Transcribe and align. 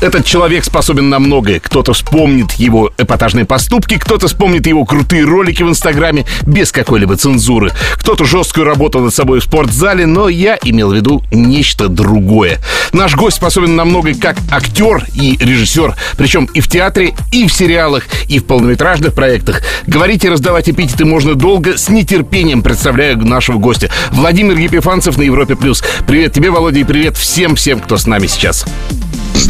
Этот 0.00 0.26
человек 0.26 0.64
способен 0.64 1.08
на 1.08 1.18
многое. 1.18 1.58
Кто-то 1.58 1.94
вспомнит 1.94 2.52
его 2.52 2.92
эпатажные 2.98 3.46
поступки, 3.46 3.96
кто-то 3.96 4.28
вспомнит 4.28 4.66
его 4.66 4.84
крутые 4.84 5.24
ролики 5.24 5.62
в 5.62 5.70
Инстаграме 5.70 6.26
без 6.46 6.70
какой-либо 6.70 7.16
цензуры. 7.16 7.72
Кто-то 7.94 8.26
жесткую 8.26 8.66
работу 8.66 9.00
над 9.00 9.14
собой 9.14 9.40
в 9.40 9.44
спортзале, 9.44 10.04
но 10.04 10.28
я 10.28 10.58
имел 10.62 10.90
в 10.90 10.94
виду 10.94 11.24
нечто 11.32 11.88
другое. 11.88 12.58
Наш 12.92 13.16
гость 13.16 13.38
способен 13.38 13.74
на 13.74 13.86
многое 13.86 14.14
как 14.14 14.36
актер 14.50 15.06
и 15.14 15.38
режиссер, 15.40 15.94
причем 16.18 16.44
и 16.52 16.60
в 16.60 16.68
театре, 16.68 17.14
и 17.32 17.48
в 17.48 17.52
сериалах, 17.52 18.04
и 18.28 18.38
в 18.38 18.44
полнометражных 18.44 19.14
проектах. 19.14 19.62
Говорить 19.86 20.24
и 20.24 20.28
раздавать 20.28 20.68
эпитеты 20.68 21.06
можно 21.06 21.34
долго, 21.34 21.78
с 21.78 21.88
нетерпением 21.88 22.62
представляю 22.62 23.16
нашего 23.24 23.58
гостя. 23.58 23.90
Владимир 24.10 24.58
Епифанцев 24.58 25.16
на 25.16 25.22
Европе+. 25.22 25.56
плюс. 25.56 25.82
Привет 26.06 26.34
тебе, 26.34 26.50
Володя, 26.50 26.80
и 26.80 26.84
привет 26.84 27.16
всем-всем, 27.16 27.80
кто 27.80 27.96
с 27.96 28.06
нами 28.06 28.26
сейчас. 28.26 28.66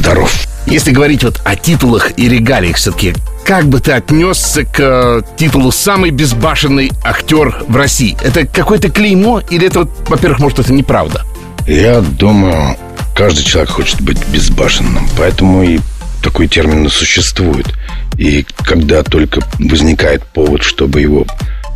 Здоров. 0.06 0.32
Если 0.66 0.92
говорить 0.92 1.24
вот 1.24 1.42
о 1.44 1.56
титулах 1.56 2.16
и 2.16 2.28
регалиях 2.28 2.76
все-таки, 2.76 3.12
как 3.44 3.66
бы 3.66 3.80
ты 3.80 3.90
отнесся 3.90 4.64
к 4.64 4.78
э, 4.78 5.22
титулу 5.36 5.72
«Самый 5.72 6.12
безбашенный 6.12 6.92
актер 7.02 7.64
в 7.66 7.74
России»? 7.74 8.16
Это 8.22 8.46
какое-то 8.46 8.88
клеймо 8.88 9.40
или 9.50 9.66
это, 9.66 9.80
вот, 9.80 9.90
во-первых, 10.08 10.38
может, 10.38 10.60
это 10.60 10.72
неправда? 10.72 11.24
Я 11.66 12.02
думаю, 12.02 12.76
каждый 13.16 13.42
человек 13.42 13.70
хочет 13.70 14.00
быть 14.00 14.24
безбашенным, 14.28 15.08
поэтому 15.18 15.64
и 15.64 15.80
такой 16.22 16.46
термин 16.46 16.86
и 16.86 16.88
существует. 16.88 17.66
И 18.16 18.46
когда 18.58 19.02
только 19.02 19.40
возникает 19.58 20.24
повод, 20.24 20.62
чтобы 20.62 21.00
его 21.00 21.26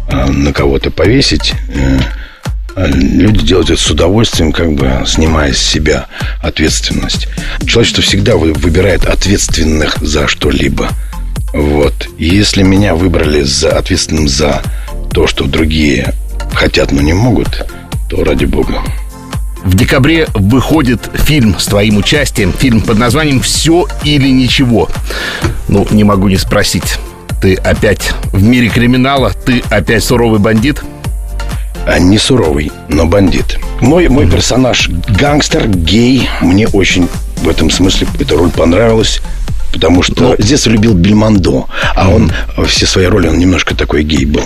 э, 0.06 0.26
на 0.26 0.52
кого-то 0.52 0.92
повесить, 0.92 1.54
э, 1.74 1.98
люди 2.76 3.46
делают 3.46 3.70
это 3.70 3.80
с 3.80 3.90
удовольствием, 3.90 4.52
как 4.52 4.72
бы 4.74 5.02
снимая 5.06 5.52
с 5.52 5.58
себя 5.58 6.06
ответственность. 6.42 7.28
Человечество 7.66 8.02
всегда 8.02 8.36
вы- 8.36 8.52
выбирает 8.52 9.04
ответственных 9.06 9.98
за 10.00 10.28
что-либо. 10.28 10.88
Вот. 11.52 12.08
Если 12.18 12.62
меня 12.62 12.94
выбрали 12.94 13.42
за 13.42 13.76
ответственным 13.76 14.28
за 14.28 14.62
то, 15.12 15.26
что 15.26 15.44
другие 15.44 16.14
хотят, 16.52 16.92
но 16.92 17.00
не 17.00 17.12
могут, 17.12 17.66
то 18.08 18.24
ради 18.24 18.44
бога. 18.44 18.82
В 19.62 19.74
декабре 19.74 20.26
выходит 20.34 21.10
фильм 21.14 21.58
с 21.58 21.66
твоим 21.66 21.98
участием, 21.98 22.52
фильм 22.52 22.80
под 22.80 22.98
названием 22.98 23.40
«Все 23.40 23.86
или 24.04 24.28
ничего». 24.28 24.88
Ну, 25.68 25.86
не 25.90 26.02
могу 26.02 26.28
не 26.28 26.36
спросить. 26.36 26.98
Ты 27.42 27.54
опять 27.56 28.12
в 28.32 28.42
мире 28.42 28.68
криминала? 28.68 29.32
Ты 29.44 29.62
опять 29.70 30.02
суровый 30.04 30.40
бандит? 30.40 30.82
А 31.90 31.98
не 31.98 32.18
суровый, 32.18 32.70
но 32.88 33.04
бандит. 33.04 33.58
Мой, 33.80 34.06
мой 34.06 34.30
персонаж 34.30 34.88
гангстер, 35.08 35.66
гей. 35.66 36.28
Мне 36.40 36.68
очень 36.68 37.08
в 37.38 37.48
этом 37.48 37.68
смысле 37.68 38.06
эта 38.20 38.36
роль 38.36 38.50
понравилась. 38.50 39.20
Потому 39.72 40.04
что 40.04 40.22
Ну. 40.22 40.36
с 40.38 40.46
детства 40.46 40.70
любил 40.70 40.94
Бельмондо. 40.94 41.66
А 41.96 42.08
он 42.08 42.32
все 42.68 42.86
свои 42.86 43.06
роли, 43.06 43.26
он 43.26 43.40
немножко 43.40 43.74
такой 43.74 44.04
гей 44.04 44.24
был. 44.24 44.44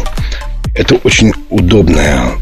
Это 0.74 0.96
очень 0.96 1.32
удобная 1.50 2.32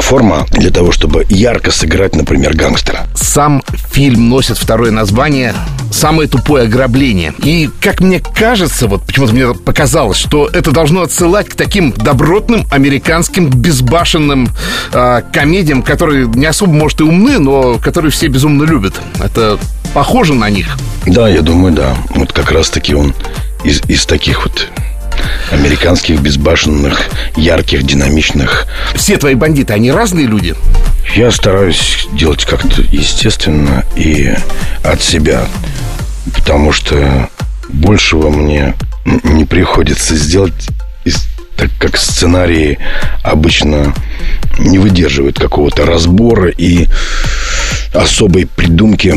форма 0.00 0.46
для 0.52 0.70
того, 0.70 0.90
чтобы 0.90 1.26
ярко 1.28 1.70
сыграть, 1.70 2.14
например, 2.14 2.56
гангстера. 2.56 3.06
Сам 3.14 3.62
фильм 3.92 4.30
носит 4.30 4.56
второе 4.56 4.90
название 4.90 5.54
«Самое 5.90 6.28
тупое 6.28 6.64
ограбление». 6.64 7.34
И, 7.42 7.68
как 7.80 8.00
мне 8.00 8.20
кажется, 8.20 8.86
вот 8.86 9.04
почему-то 9.04 9.34
мне 9.34 9.52
показалось, 9.52 10.16
что 10.16 10.48
это 10.50 10.70
должно 10.70 11.02
отсылать 11.02 11.48
к 11.48 11.56
таким 11.56 11.92
добротным 11.92 12.66
американским 12.70 13.50
безбашенным 13.50 14.48
э, 14.92 15.22
комедиям, 15.32 15.82
которые 15.82 16.26
не 16.26 16.46
особо, 16.46 16.72
может, 16.72 17.00
и 17.00 17.04
умны, 17.04 17.38
но 17.38 17.78
которые 17.78 18.10
все 18.12 18.28
безумно 18.28 18.64
любят. 18.64 18.94
Это 19.22 19.58
похоже 19.92 20.34
на 20.34 20.48
них. 20.48 20.78
Да, 21.06 21.28
я 21.28 21.42
думаю, 21.42 21.74
да. 21.74 21.96
Вот 22.14 22.32
как 22.32 22.50
раз-таки 22.50 22.94
он 22.94 23.14
из, 23.64 23.82
из 23.88 24.06
таких 24.06 24.44
вот 24.44 24.68
американских, 25.50 26.20
безбашенных, 26.20 27.08
ярких, 27.36 27.82
динамичных 27.82 28.66
Все 28.94 29.16
твои 29.16 29.34
бандиты, 29.34 29.72
они 29.72 29.90
разные 29.90 30.26
люди. 30.26 30.54
Я 31.14 31.30
стараюсь 31.30 32.06
делать 32.12 32.44
как-то 32.44 32.82
естественно 32.92 33.84
и 33.96 34.34
от 34.84 35.02
себя, 35.02 35.46
потому 36.34 36.72
что 36.72 37.28
большего 37.68 38.30
мне 38.30 38.74
не 39.22 39.44
приходится 39.44 40.16
сделать, 40.16 40.68
так 41.56 41.70
как 41.78 41.96
сценарии 41.96 42.78
обычно 43.22 43.94
не 44.58 44.78
выдерживают 44.78 45.38
какого-то 45.38 45.86
разбора 45.86 46.50
и 46.50 46.88
особой 47.94 48.46
придумки 48.46 49.14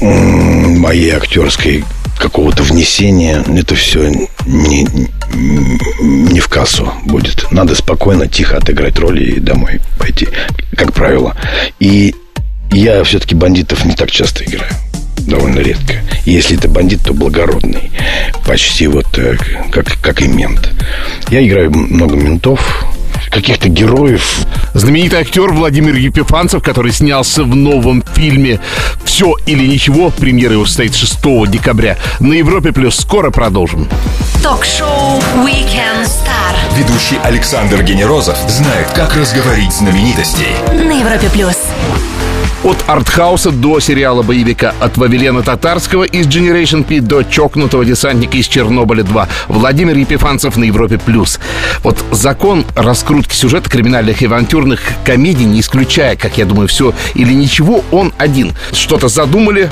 моей 0.00 1.10
актерской 1.10 1.84
какого-то 2.20 2.62
внесения. 2.62 3.42
Это 3.56 3.74
все 3.74 4.08
не, 4.46 4.86
не 6.00 6.40
в 6.40 6.48
кассу 6.48 6.92
будет. 7.04 7.50
Надо 7.50 7.74
спокойно, 7.74 8.28
тихо 8.28 8.58
отыграть 8.58 8.98
роли 8.98 9.24
и 9.24 9.40
домой 9.40 9.80
пойти, 9.98 10.28
как 10.76 10.92
правило. 10.92 11.34
И 11.80 12.14
я 12.70 13.02
все-таки 13.02 13.34
бандитов 13.34 13.84
не 13.84 13.94
так 13.94 14.10
часто 14.10 14.44
играю. 14.44 14.72
Довольно 15.18 15.60
редко. 15.60 15.94
И 16.24 16.32
если 16.32 16.56
это 16.56 16.68
бандит, 16.68 17.00
то 17.04 17.12
благородный. 17.12 17.90
Почти 18.46 18.86
вот 18.86 19.06
э, 19.18 19.36
как, 19.70 20.00
как 20.00 20.22
и 20.22 20.28
мент. 20.28 20.70
Я 21.30 21.46
играю 21.46 21.70
много 21.70 22.16
ментов, 22.16 22.86
каких-то 23.30 23.68
героев. 23.68 24.40
Знаменитый 24.74 25.20
актер 25.20 25.52
Владимир 25.52 25.94
Епифанцев, 25.94 26.62
который 26.62 26.92
снялся 26.92 27.42
в 27.44 27.54
новом 27.54 28.02
фильме 28.14 28.60
«Все 29.04 29.34
или 29.46 29.66
ничего». 29.66 30.10
Премьера 30.10 30.54
его 30.54 30.66
состоит 30.66 30.94
6 30.94 31.48
декабря. 31.48 31.96
На 32.18 32.34
Европе 32.34 32.72
Плюс 32.72 32.96
скоро 32.96 33.30
продолжим. 33.30 33.88
Ток-шоу 34.42 35.18
Weekend 35.44 36.04
Star 36.04 36.76
Ведущий 36.76 37.18
Александр 37.22 37.82
Генерозов 37.82 38.38
знает, 38.48 38.88
как 38.94 39.14
разговорить 39.14 39.72
знаменитостей. 39.72 40.48
на 40.72 40.98
Европе 40.98 41.28
плюс. 41.32 41.56
От 42.70 42.84
артхауса 42.86 43.50
до 43.50 43.80
сериала 43.80 44.22
боевика 44.22 44.76
от 44.78 44.96
Вавилена 44.96 45.42
Татарского 45.42 46.04
из 46.04 46.28
Generation 46.28 46.84
P 46.84 47.00
до 47.00 47.24
чокнутого 47.24 47.84
десантника 47.84 48.36
из 48.36 48.46
Чернобыля 48.46 49.02
2. 49.02 49.28
Владимир 49.48 49.96
Епифанцев 49.96 50.56
на 50.56 50.62
Европе 50.62 50.96
Плюс. 50.96 51.40
Вот 51.82 51.98
закон 52.12 52.64
раскрутки 52.76 53.34
сюжета 53.34 53.68
криминальных 53.68 54.22
и 54.22 54.26
авантюрных 54.26 54.82
комедий, 55.04 55.46
не 55.46 55.58
исключая, 55.58 56.14
как 56.14 56.38
я 56.38 56.44
думаю, 56.44 56.68
все 56.68 56.94
или 57.14 57.32
ничего, 57.32 57.82
он 57.90 58.12
один. 58.18 58.52
Что-то 58.70 59.08
задумали, 59.08 59.68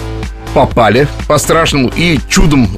попали 0.53 1.07
по-страшному 1.29 1.93
и 1.95 2.19
чудом 2.29 2.69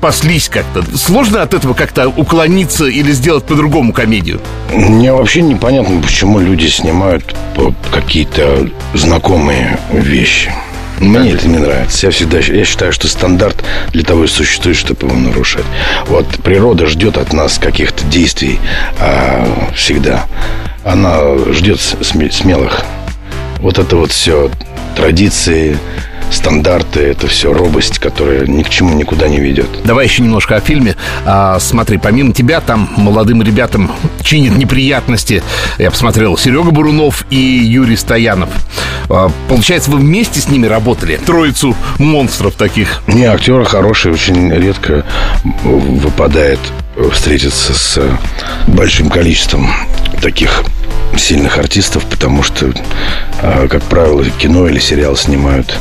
спаслись 0.00 0.48
как-то. 0.48 0.82
Сложно 0.96 1.42
от 1.42 1.52
этого 1.52 1.74
как-то 1.74 2.08
уклониться 2.08 2.86
или 2.86 3.12
сделать 3.12 3.44
по-другому 3.44 3.92
комедию? 3.92 4.40
Мне 4.72 5.12
вообще 5.12 5.42
непонятно, 5.42 6.00
почему 6.00 6.40
люди 6.40 6.68
снимают 6.68 7.36
какие-то 7.92 8.70
знакомые 8.94 9.78
вещи. 9.92 10.50
Мне 11.00 11.32
это 11.32 11.46
не 11.46 11.58
нравится. 11.58 12.06
Я 12.06 12.12
всегда 12.12 12.38
я 12.38 12.64
считаю, 12.64 12.92
что 12.92 13.08
стандарт 13.08 13.62
для 13.92 14.02
того 14.02 14.24
и 14.24 14.26
существует, 14.26 14.78
чтобы 14.78 15.06
его 15.06 15.16
нарушать. 15.16 15.66
Вот 16.06 16.26
природа 16.42 16.86
ждет 16.86 17.18
от 17.18 17.34
нас 17.34 17.58
каких-то 17.58 18.02
действий 18.06 18.58
а, 18.98 19.70
всегда. 19.76 20.24
Она 20.82 21.36
ждет 21.52 21.78
сме- 21.78 22.30
смелых. 22.30 22.84
Вот 23.58 23.78
это 23.78 23.96
вот 23.96 24.12
все 24.12 24.50
традиции, 24.96 25.76
стандарты, 26.30 27.00
это 27.00 27.26
все 27.26 27.52
робость, 27.52 27.98
которая 27.98 28.46
ни 28.46 28.62
к 28.62 28.68
чему 28.68 28.94
никуда 28.94 29.28
не 29.28 29.40
ведет. 29.40 29.68
Давай 29.84 30.06
еще 30.06 30.22
немножко 30.22 30.56
о 30.56 30.60
фильме. 30.60 30.96
А, 31.24 31.58
смотри, 31.58 31.98
помимо 31.98 32.32
тебя 32.32 32.60
там 32.60 32.88
молодым 32.96 33.42
ребятам 33.42 33.90
чинит 34.22 34.56
неприятности. 34.56 35.42
Я 35.78 35.90
посмотрел 35.90 36.36
Серега 36.36 36.70
Бурунов 36.70 37.24
и 37.30 37.36
Юрий 37.36 37.96
Стоянов. 37.96 38.50
А, 39.08 39.30
получается, 39.48 39.90
вы 39.90 39.98
вместе 39.98 40.40
с 40.40 40.48
ними 40.48 40.66
работали? 40.66 41.16
Троицу 41.16 41.76
монстров 41.98 42.54
таких. 42.54 43.02
Не, 43.06 43.24
актеры 43.24 43.64
хорошие, 43.64 44.14
очень 44.14 44.52
редко 44.52 45.04
выпадает 45.64 46.60
встретиться 47.12 47.74
с 47.74 48.00
большим 48.66 49.10
количеством 49.10 49.70
таких 50.20 50.64
сильных 51.16 51.58
артистов, 51.58 52.04
потому 52.06 52.42
что, 52.42 52.72
а, 53.42 53.68
как 53.68 53.82
правило, 53.84 54.24
кино 54.24 54.68
или 54.68 54.78
сериал 54.78 55.16
снимают 55.16 55.76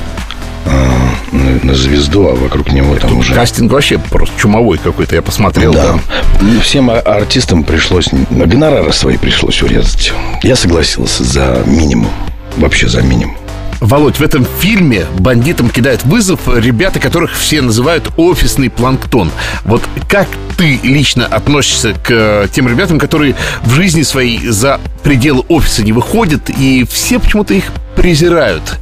на, 1.31 1.59
на 1.63 1.73
звезду, 1.75 2.27
а 2.27 2.35
вокруг 2.35 2.71
него 2.71 2.95
там 2.95 3.17
уже... 3.17 3.33
Кастинг 3.33 3.71
вообще 3.71 3.97
просто 3.97 4.37
чумовой 4.39 4.77
какой-то, 4.77 5.15
я 5.15 5.21
посмотрел. 5.21 5.73
Да. 5.73 5.99
Ну, 6.41 6.59
Всем 6.61 6.89
а- 6.89 6.99
артистам 6.99 7.63
пришлось... 7.63 8.09
Гонорары 8.29 8.91
свои 8.93 9.17
пришлось 9.17 9.61
урезать. 9.61 10.13
Я 10.43 10.55
согласился 10.55 11.23
за 11.23 11.63
минимум. 11.65 12.11
Вообще 12.57 12.87
за 12.87 13.01
минимум. 13.01 13.35
Володь, 13.79 14.17
в 14.19 14.21
этом 14.21 14.45
фильме 14.59 15.05
бандитам 15.19 15.69
кидают 15.69 16.03
вызов 16.03 16.41
ребята, 16.47 16.99
которых 16.99 17.33
все 17.33 17.61
называют 17.61 18.09
офисный 18.17 18.69
планктон. 18.69 19.31
Вот 19.63 19.81
как 20.09 20.27
ты 20.57 20.79
лично 20.83 21.25
относишься 21.25 21.93
к 21.93 22.09
э, 22.09 22.47
тем 22.51 22.67
ребятам, 22.67 22.99
которые 22.99 23.35
в 23.63 23.71
жизни 23.71 24.03
своей 24.03 24.45
за 24.47 24.81
пределы 25.01 25.45
офиса 25.47 25.81
не 25.83 25.93
выходят, 25.93 26.49
и 26.49 26.85
все 26.91 27.19
почему-то 27.19 27.53
их 27.53 27.71
презирают? 27.95 28.77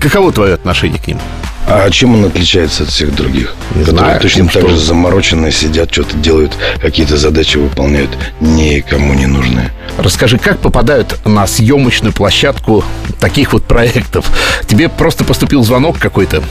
Каково 0.00 0.32
твое 0.32 0.54
отношение 0.54 0.98
к 0.98 1.06
ним? 1.06 1.18
А 1.66 1.90
чем 1.90 2.14
он 2.14 2.24
отличается 2.24 2.84
от 2.84 2.88
всех 2.88 3.14
других? 3.14 3.54
Не 3.74 3.84
знаю, 3.84 4.20
точно 4.20 4.44
так 4.44 4.62
что- 4.62 4.68
же 4.70 4.78
замороченные 4.78 5.52
сидят, 5.52 5.92
что-то 5.92 6.16
делают, 6.16 6.56
какие-то 6.80 7.16
задачи 7.18 7.58
выполняют, 7.58 8.10
никому 8.40 9.12
не 9.12 9.26
нужные. 9.26 9.70
Расскажи, 9.98 10.38
как 10.38 10.60
попадают 10.60 11.18
на 11.26 11.46
съемочную 11.46 12.14
площадку 12.14 12.84
таких 13.20 13.52
вот 13.52 13.64
проектов? 13.64 14.30
Тебе 14.66 14.88
просто 14.88 15.24
поступил 15.24 15.62
звонок 15.62 15.98
какой-то? 15.98 16.42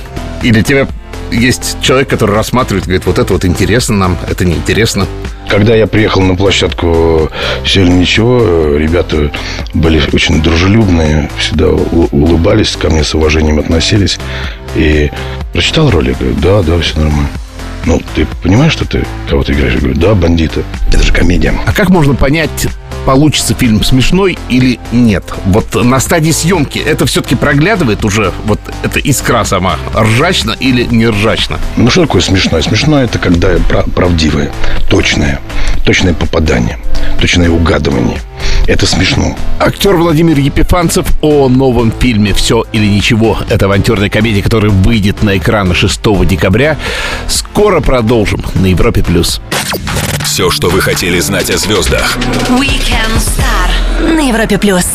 Или 0.44 0.62
тебе 0.62 0.88
есть 1.32 1.78
человек, 1.82 2.10
который 2.10 2.36
рассматривает, 2.36 2.86
говорит, 2.86 3.06
вот 3.06 3.20
это 3.20 3.34
вот 3.34 3.46
интересно 3.46 3.96
нам, 3.96 4.18
это 4.28 4.46
неинтересно? 4.46 5.08
Когда 5.50 5.76
я 5.76 5.88
приехал 5.88 6.22
на 6.22 6.36
площадку 6.36 7.32
«Все 7.64 7.84
или 7.84 7.92
ничего», 7.92 8.76
ребята 8.76 9.32
были 9.74 10.02
очень 10.12 10.42
дружелюбные, 10.42 11.30
всегда 11.38 11.70
улыбались, 11.70 12.76
ко 12.76 12.90
мне 12.90 13.04
с 13.04 13.16
уважением 13.16 13.60
относились. 13.60 14.20
И 14.76 15.10
прочитал 15.54 15.90
ролик, 15.90 16.18
говорю, 16.18 16.36
да, 16.42 16.62
да, 16.64 16.80
все 16.80 17.00
нормально. 17.00 17.30
Ну, 17.86 18.02
ты 18.16 18.28
понимаешь, 18.44 18.74
что 18.74 18.86
ты 18.86 19.06
кого-то 19.30 19.54
играешь? 19.54 19.76
Я 19.76 19.80
говорю, 19.80 19.98
да, 19.98 20.14
бандита. 20.14 20.64
Это 20.90 21.04
же 21.04 21.14
комедия. 21.14 21.54
А 21.66 21.72
как 21.72 21.90
можно 21.90 22.16
понять, 22.16 22.68
получится 23.08 23.54
фильм 23.54 23.82
смешной 23.86 24.38
или 24.50 24.82
нет? 24.92 25.24
Вот 25.46 25.74
на 25.82 25.98
стадии 26.02 26.32
съемки 26.32 26.78
это 26.78 27.06
все-таки 27.06 27.36
проглядывает 27.36 28.04
уже, 28.04 28.34
вот 28.44 28.60
эта 28.84 29.00
искра 29.00 29.46
сама, 29.46 29.78
ржачно 29.96 30.52
или 30.60 30.84
не 30.84 31.08
ржачно? 31.08 31.58
Ну, 31.78 31.90
что 31.90 32.02
такое 32.02 32.22
смешное? 32.22 32.62
Смешное 32.62 33.06
это 33.06 33.18
когда 33.18 33.56
пра- 33.70 33.84
правдивое, 33.84 34.52
точное, 34.90 35.40
точное 35.86 36.14
попадание, 36.14 36.80
точное 37.22 37.50
угадывание. 37.50 38.20
Это 38.68 38.86
смешно. 38.86 39.38
Актер 39.60 39.96
Владимир 39.96 40.38
Епифанцев 40.38 41.08
о 41.22 41.48
новом 41.48 41.94
фильме 41.98 42.34
«Все 42.34 42.66
или 42.74 42.86
ничего». 42.86 43.38
Это 43.50 43.68
авантюрная 43.68 44.10
комедия, 44.10 44.42
которая 44.42 44.70
выйдет 44.70 45.24
на 45.24 45.38
экраны 45.38 45.74
6 45.74 46.02
декабря. 46.26 46.78
Скоро 47.58 47.82
продолжим 47.82 48.46
на 48.54 48.68
Европе+. 48.68 49.02
плюс. 49.02 49.42
Все, 50.24 50.52
что 50.52 50.70
вы 50.70 50.80
хотели 50.80 51.20
знать 51.20 51.50
о 51.50 51.58
звездах. 51.58 52.16
Weekend 52.50 53.18
Star 53.18 54.14
на 54.14 54.30
Европе 54.30 54.60
плюс. 54.60 54.86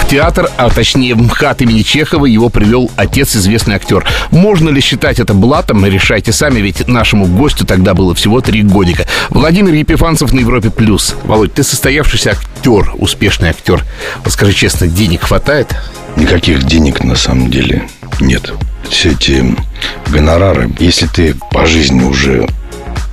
В 0.00 0.08
театр, 0.08 0.50
а 0.56 0.70
точнее 0.70 1.14
в 1.14 1.20
МХАТ 1.20 1.60
имени 1.60 1.82
Чехова 1.82 2.24
его 2.24 2.48
привел 2.48 2.90
отец 2.96 3.36
известный 3.36 3.74
актер. 3.74 4.06
Можно 4.30 4.70
ли 4.70 4.80
считать 4.80 5.20
это 5.20 5.34
блатом, 5.34 5.84
решайте 5.84 6.32
сами, 6.32 6.60
ведь 6.60 6.88
нашему 6.88 7.26
гостю 7.26 7.66
тогда 7.66 7.92
было 7.92 8.14
всего 8.14 8.40
три 8.40 8.62
годика. 8.62 9.06
Владимир 9.28 9.74
Епифанцев 9.74 10.32
на 10.32 10.40
Европе+. 10.40 10.70
плюс. 10.70 11.16
Володь, 11.24 11.52
ты 11.52 11.64
состоявшийся 11.64 12.30
актер, 12.30 12.94
успешный 12.94 13.50
актер. 13.50 13.84
Вот 14.24 14.32
скажи 14.32 14.54
честно, 14.54 14.86
денег 14.86 15.24
хватает? 15.24 15.76
Никаких 16.16 16.62
денег 16.62 17.04
на 17.04 17.14
самом 17.14 17.50
деле 17.50 17.86
нет. 18.20 18.52
Все 18.88 19.12
эти 19.12 19.44
гонорары, 20.08 20.70
если 20.78 21.06
ты 21.06 21.34
по 21.50 21.66
жизни 21.66 22.02
уже 22.02 22.46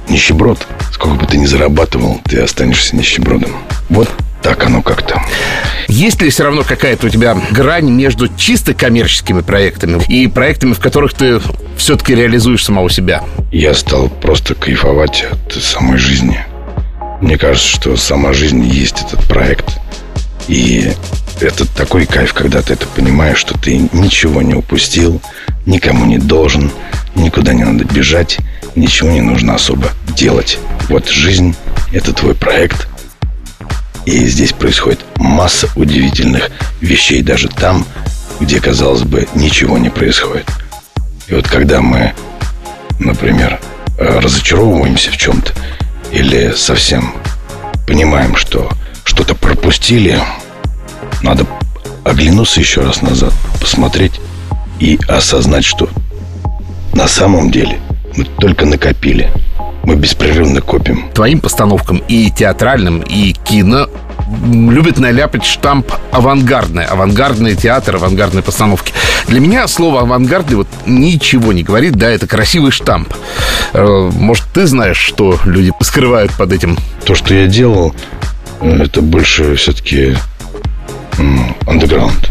нищеброд, 0.10 0.66
сколько 0.92 1.16
бы 1.16 1.26
ты 1.26 1.38
ни 1.38 1.46
зарабатывал, 1.46 2.22
ты 2.26 2.40
останешься 2.40 2.96
нищебродом. 2.96 3.52
Вот 3.90 4.10
так 4.42 4.64
оно 4.64 4.82
как-то. 4.82 5.22
Есть 5.88 6.22
ли 6.22 6.30
все 6.30 6.44
равно 6.44 6.64
какая-то 6.64 7.08
у 7.08 7.10
тебя 7.10 7.36
грань 7.52 7.90
между 7.90 8.28
чисто 8.28 8.74
коммерческими 8.74 9.42
проектами 9.42 10.02
и 10.08 10.28
проектами, 10.28 10.74
в 10.74 10.80
которых 10.80 11.14
ты 11.14 11.42
все-таки 11.78 12.14
реализуешь 12.14 12.64
самого 12.64 12.90
себя? 12.90 13.24
Я 13.52 13.74
стал 13.74 14.08
просто 14.10 14.54
кайфовать 14.54 15.26
от 15.32 15.54
самой 15.54 15.98
жизни. 15.98 16.46
Мне 17.22 17.38
кажется, 17.38 17.68
что 17.68 17.98
сама 17.98 18.34
жизнь 18.34 18.64
есть 18.64 19.02
этот 19.02 19.24
проект. 19.28 19.66
И 20.48 20.92
это 21.42 21.66
такой 21.66 22.06
кайф, 22.06 22.34
когда 22.34 22.62
ты 22.62 22.74
это 22.74 22.88
понимаешь, 22.88 23.38
что 23.38 23.58
ты 23.58 23.90
ничего 23.94 24.42
не 24.42 24.54
упустил, 24.54 25.22
никому 25.66 26.06
не 26.06 26.18
должен, 26.18 26.72
никуда 27.16 27.54
не 27.54 27.64
надо 27.64 27.84
бежать, 27.86 28.38
ничего 28.76 29.10
не 29.10 29.22
нужно 29.22 29.56
особо 29.56 29.90
делать. 30.16 30.58
Вот 30.90 31.10
жизнь– 31.10 31.56
это 31.92 32.14
твой 32.14 32.36
проект. 32.36 32.88
И 34.06 34.26
здесь 34.28 34.54
происходит 34.54 35.00
масса 35.18 35.68
удивительных 35.76 36.52
вещей 36.80 37.22
даже 37.22 37.50
там, 37.50 37.86
где, 38.40 38.60
казалось 38.60 39.02
бы, 39.02 39.28
ничего 39.34 39.78
не 39.78 39.90
происходит. 39.90 40.46
И 41.28 41.34
вот 41.34 41.48
когда 41.48 41.82
мы 41.82 42.14
например, 43.00 43.60
э, 43.98 44.20
разочаровываемся 44.20 45.12
в 45.12 45.18
чем-то 45.18 45.54
или 46.12 46.54
совсем 46.56 47.14
понимаем, 47.88 48.36
что 48.36 48.70
что-то 49.04 49.36
пропустили, 49.36 50.20
надо 51.26 51.46
оглянуться 52.04 52.60
еще 52.60 52.82
раз 52.82 53.02
назад, 53.02 53.34
посмотреть 53.60 54.22
и 54.80 55.00
осознать, 55.08 55.66
что 55.66 55.90
на 56.94 57.08
самом 57.08 57.52
деле 57.52 57.80
мы 58.16 58.26
только 58.26 58.66
накопили. 58.66 59.32
Мы 59.84 59.96
беспрерывно 59.96 60.62
копим. 60.62 61.10
Твоим 61.14 61.40
постановкам 61.40 61.98
и 62.08 62.32
театральным, 62.32 63.02
и 63.02 63.34
кино 63.34 63.88
м, 64.44 64.72
любят 64.72 64.98
наляпать 64.98 65.46
штамп 65.46 65.92
авангардное. 66.12 66.86
Авангардный 66.88 67.56
театр, 67.56 67.96
авангардные 67.98 68.42
постановки. 68.42 68.94
Для 69.28 69.40
меня 69.40 69.68
слово 69.68 70.02
авангардный 70.02 70.58
вот 70.58 70.68
ничего 70.88 71.54
не 71.54 71.62
говорит. 71.62 71.96
Да, 71.98 72.10
это 72.10 72.26
красивый 72.26 72.72
штамп. 72.72 73.14
Э, 73.74 74.10
Может, 74.16 74.46
ты 74.54 74.66
знаешь, 74.66 74.98
что 74.98 75.40
люди 75.46 75.72
скрывают 75.82 76.32
под 76.34 76.52
этим? 76.52 76.78
То, 77.06 77.14
что 77.14 77.36
я 77.36 77.46
делал, 77.46 77.94
э, 78.62 78.84
это 78.86 79.02
больше 79.04 79.56
все-таки 79.56 80.16
андеграунд. 81.66 82.30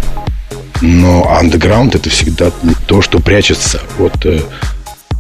Но 0.81 1.31
андеграунд 1.39 1.95
это 1.95 2.11
всегда 2.11 2.51
то, 2.87 3.01
что 3.01 3.19
прячется 3.19 3.81
от 3.99 4.27
э, 4.27 4.43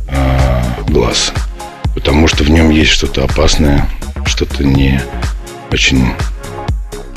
э, 0.08 0.62
глаз. 0.88 1.32
Потому 1.94 2.28
что 2.28 2.44
в 2.44 2.50
нем 2.50 2.70
есть 2.70 2.90
что-то 2.90 3.24
опасное, 3.24 3.88
что-то 4.26 4.64
не 4.64 5.00
очень 5.70 6.08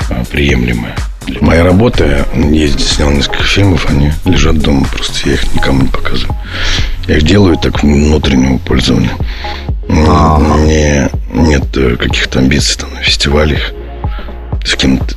э, 0.08 0.24
приемлемое. 0.30 0.96
Моя 1.40 1.62
работа, 1.62 2.26
я 2.34 2.68
снял 2.68 3.10
несколько 3.10 3.42
фильмов, 3.44 3.86
они 3.90 4.12
лежат 4.24 4.58
дома, 4.58 4.86
просто 4.90 5.28
я 5.28 5.34
их 5.34 5.54
никому 5.54 5.82
не 5.82 5.88
показываю. 5.88 6.34
Я 7.06 7.18
их 7.18 7.22
делаю 7.24 7.56
так 7.58 7.82
внутреннего 7.82 8.58
пользования. 8.58 9.12
Не, 9.88 11.10
нет 11.32 11.76
э, 11.76 11.96
каких-то 11.96 12.38
амбиций 12.38 12.80
там 12.80 12.94
на 12.94 13.02
фестивалях 13.02 13.72
с 14.64 14.74
кем-то 14.74 15.14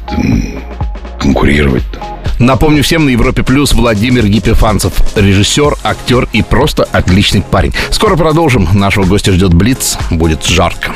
м, 1.31 1.35
конкурировать. 1.35 1.83
там. 1.91 2.03
Напомню 2.39 2.81
всем, 2.81 3.05
на 3.05 3.09
Европе 3.09 3.43
Плюс 3.43 3.71
Владимир 3.73 4.25
Епифанцев. 4.25 4.93
Режиссер, 5.15 5.75
актер 5.83 6.27
и 6.33 6.41
просто 6.41 6.87
отличный 6.91 7.41
парень. 7.43 7.73
Скоро 7.91 8.15
продолжим. 8.15 8.67
Нашего 8.73 9.05
гостя 9.05 9.31
ждет 9.31 9.53
Блиц. 9.53 9.97
Будет 10.09 10.43
жарко. 10.43 10.91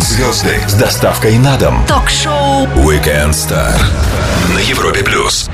Звезды 0.00 0.58
с 0.66 0.72
доставкой 0.74 1.36
на 1.38 1.56
дом. 1.58 1.84
Ток-шоу 1.86 2.66
Weekend 2.76 3.30
Star 3.32 3.74
на 4.54 4.58
Европе 4.58 5.02
плюс. 5.04 5.50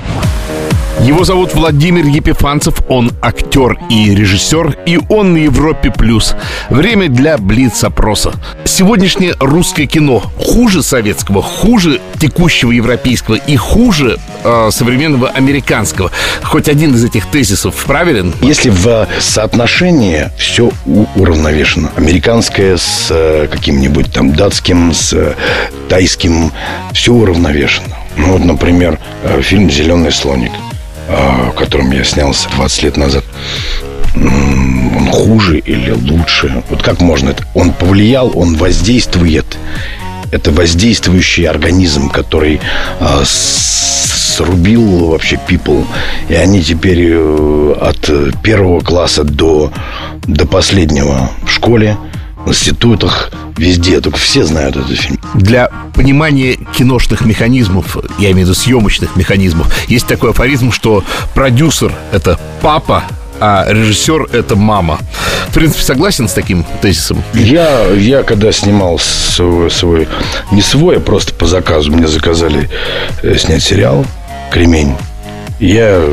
Его 1.03 1.25
зовут 1.25 1.53
Владимир 1.55 2.07
Епифанцев, 2.07 2.77
он 2.89 3.11
актер 3.21 3.77
и 3.91 4.15
режиссер, 4.15 4.79
и 4.87 5.01
он 5.09 5.33
на 5.33 5.39
Европе+. 5.39 5.91
плюс. 5.91 6.37
Время 6.71 7.09
для 7.09 7.39
блиц-опроса. 7.39 8.33
Сегодняшнее 8.65 9.35
русское 9.41 9.87
кино 9.87 10.21
хуже 10.39 10.81
советского, 10.81 11.43
хуже 11.43 12.01
текущего 12.21 12.71
европейского 12.71 13.35
и 13.35 13.57
хуже 13.57 14.17
э, 14.45 14.69
современного 14.71 15.29
американского. 15.29 16.13
Хоть 16.45 16.69
один 16.69 16.95
из 16.95 17.05
этих 17.05 17.27
тезисов 17.27 17.75
правилен? 17.85 18.33
Если 18.41 18.71
в 18.71 19.09
соотношении 19.19 20.31
все 20.39 20.71
уравновешено. 21.17 21.91
Американское 21.97 22.77
с 22.77 23.09
э, 23.11 23.49
каким-нибудь 23.51 24.13
там 24.13 24.35
датским, 24.35 24.93
с 24.95 25.13
э, 25.13 25.35
тайским, 25.89 26.53
все 26.93 27.13
уравновешено. 27.13 27.97
Ну 28.17 28.35
вот, 28.35 28.45
например, 28.45 29.01
э, 29.25 29.43
фильм 29.43 29.69
«Зеленый 29.69 30.13
слоник», 30.13 30.53
в 31.09 31.53
котором 31.53 31.91
я 31.93 32.05
снялся 32.05 32.49
20 32.57 32.83
лет 32.83 32.97
назад. 32.97 33.25
Он 34.15 35.11
хуже 35.11 35.59
или 35.59 35.91
лучше? 35.91 36.63
Вот 36.69 36.83
как 36.83 37.01
можно 37.01 37.31
это? 37.31 37.45
Он 37.55 37.73
повлиял, 37.73 38.31
он 38.35 38.57
воздействует. 38.57 39.59
Это 40.31 40.51
воздействующий 40.51 41.47
организм, 41.47 42.09
который 42.09 42.59
э, 43.01 43.23
срубил 43.25 45.09
вообще 45.09 45.39
people. 45.49 45.87
И 46.29 46.35
они 46.35 46.63
теперь 46.63 47.11
э, 47.11 47.75
от 47.81 48.11
первого 48.43 48.81
класса 48.81 49.25
до, 49.25 49.73
до 50.27 50.47
последнего 50.47 51.31
в 51.45 51.51
школе 51.51 51.97
институтах, 52.47 53.31
везде. 53.57 54.01
Только 54.01 54.19
все 54.19 54.45
знают 54.45 54.77
этот 54.77 54.99
фильм. 54.99 55.19
Для 55.35 55.71
понимания 55.95 56.59
киношных 56.77 57.25
механизмов, 57.25 57.97
я 58.19 58.31
имею 58.33 58.47
в 58.47 58.51
виду 58.51 58.55
съемочных 58.55 59.17
механизмов, 59.17 59.73
есть 59.89 60.07
такой 60.07 60.31
афоризм, 60.31 60.73
что 60.73 61.05
продюсер— 61.35 61.93
это 62.13 62.39
папа, 62.61 63.05
а 63.41 63.67
режиссер— 63.69 64.29
это 64.33 64.57
мама. 64.57 64.99
В 65.49 65.55
принципе, 65.55 65.83
согласен 65.83 66.29
с 66.29 66.33
таким 66.33 66.65
тезисом? 66.81 67.23
Я, 67.35 67.87
я 67.89 68.23
когда 68.23 68.53
снимал 68.53 68.99
свой, 68.99 69.71
свой, 69.71 70.09
не 70.53 70.63
свой, 70.63 70.99
а 70.99 71.01
просто 71.01 71.35
по 71.35 71.47
заказу, 71.47 71.93
мне 71.93 72.07
заказали 72.07 72.71
э, 73.23 73.37
снять 73.37 73.63
сериал 73.63 74.07
«Кремень». 74.53 74.95
Я 75.59 76.05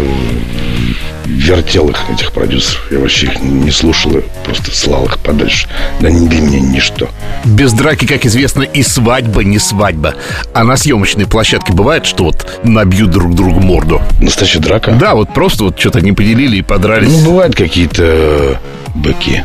вертел 1.29 1.89
их, 1.89 2.09
этих 2.09 2.31
продюсеров. 2.31 2.81
Я 2.91 2.99
вообще 2.99 3.27
их 3.27 3.41
не 3.41 3.71
слушал, 3.71 4.17
и 4.17 4.23
просто 4.43 4.75
слал 4.75 5.05
их 5.05 5.19
подальше. 5.19 5.67
Да 5.99 6.07
они 6.07 6.27
для 6.27 6.41
меня 6.41 6.59
ничто. 6.59 7.09
Без 7.45 7.71
драки, 7.73 8.05
как 8.05 8.25
известно, 8.25 8.63
и 8.63 8.81
свадьба 8.83 9.43
не 9.43 9.59
свадьба. 9.59 10.15
А 10.53 10.63
на 10.63 10.75
съемочной 10.75 11.27
площадке 11.27 11.73
бывает, 11.73 12.05
что 12.05 12.25
вот 12.25 12.59
набьют 12.63 13.11
друг 13.11 13.35
другу 13.35 13.59
морду? 13.59 14.01
Настоящая 14.19 14.59
драка? 14.59 14.91
Да, 14.91 15.15
вот 15.15 15.33
просто 15.33 15.65
вот 15.65 15.79
что-то 15.79 16.01
не 16.01 16.11
поделили 16.11 16.57
и 16.57 16.61
подрались. 16.61 17.11
Ну, 17.11 17.31
бывают 17.31 17.55
какие-то 17.55 18.03
э, 18.03 18.55
быки. 18.95 19.43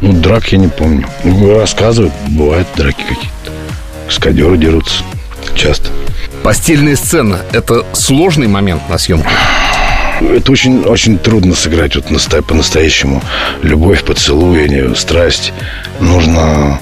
Ну, 0.00 0.12
драк 0.12 0.48
я 0.52 0.58
не 0.58 0.68
помню. 0.68 1.06
Ну, 1.24 1.58
рассказывают, 1.58 2.12
бывают 2.28 2.68
драки 2.76 3.02
какие-то. 3.02 3.52
Каскадеры 4.06 4.56
дерутся. 4.56 5.02
Часто. 5.54 5.88
Постельная 6.42 6.96
сцена– 6.96 7.40
это 7.52 7.84
сложный 7.92 8.46
момент 8.46 8.88
на 8.88 8.98
съемках? 8.98 9.32
Это 10.20 10.52
очень, 10.52 10.82
очень 10.82 11.18
трудно 11.18 11.54
сыграть 11.54 11.96
вот 11.96 12.10
по-настоящему. 12.46 13.22
Любовь, 13.62 14.04
поцелуй, 14.04 14.94
страсть. 14.96 15.52
Нужно, 16.00 16.80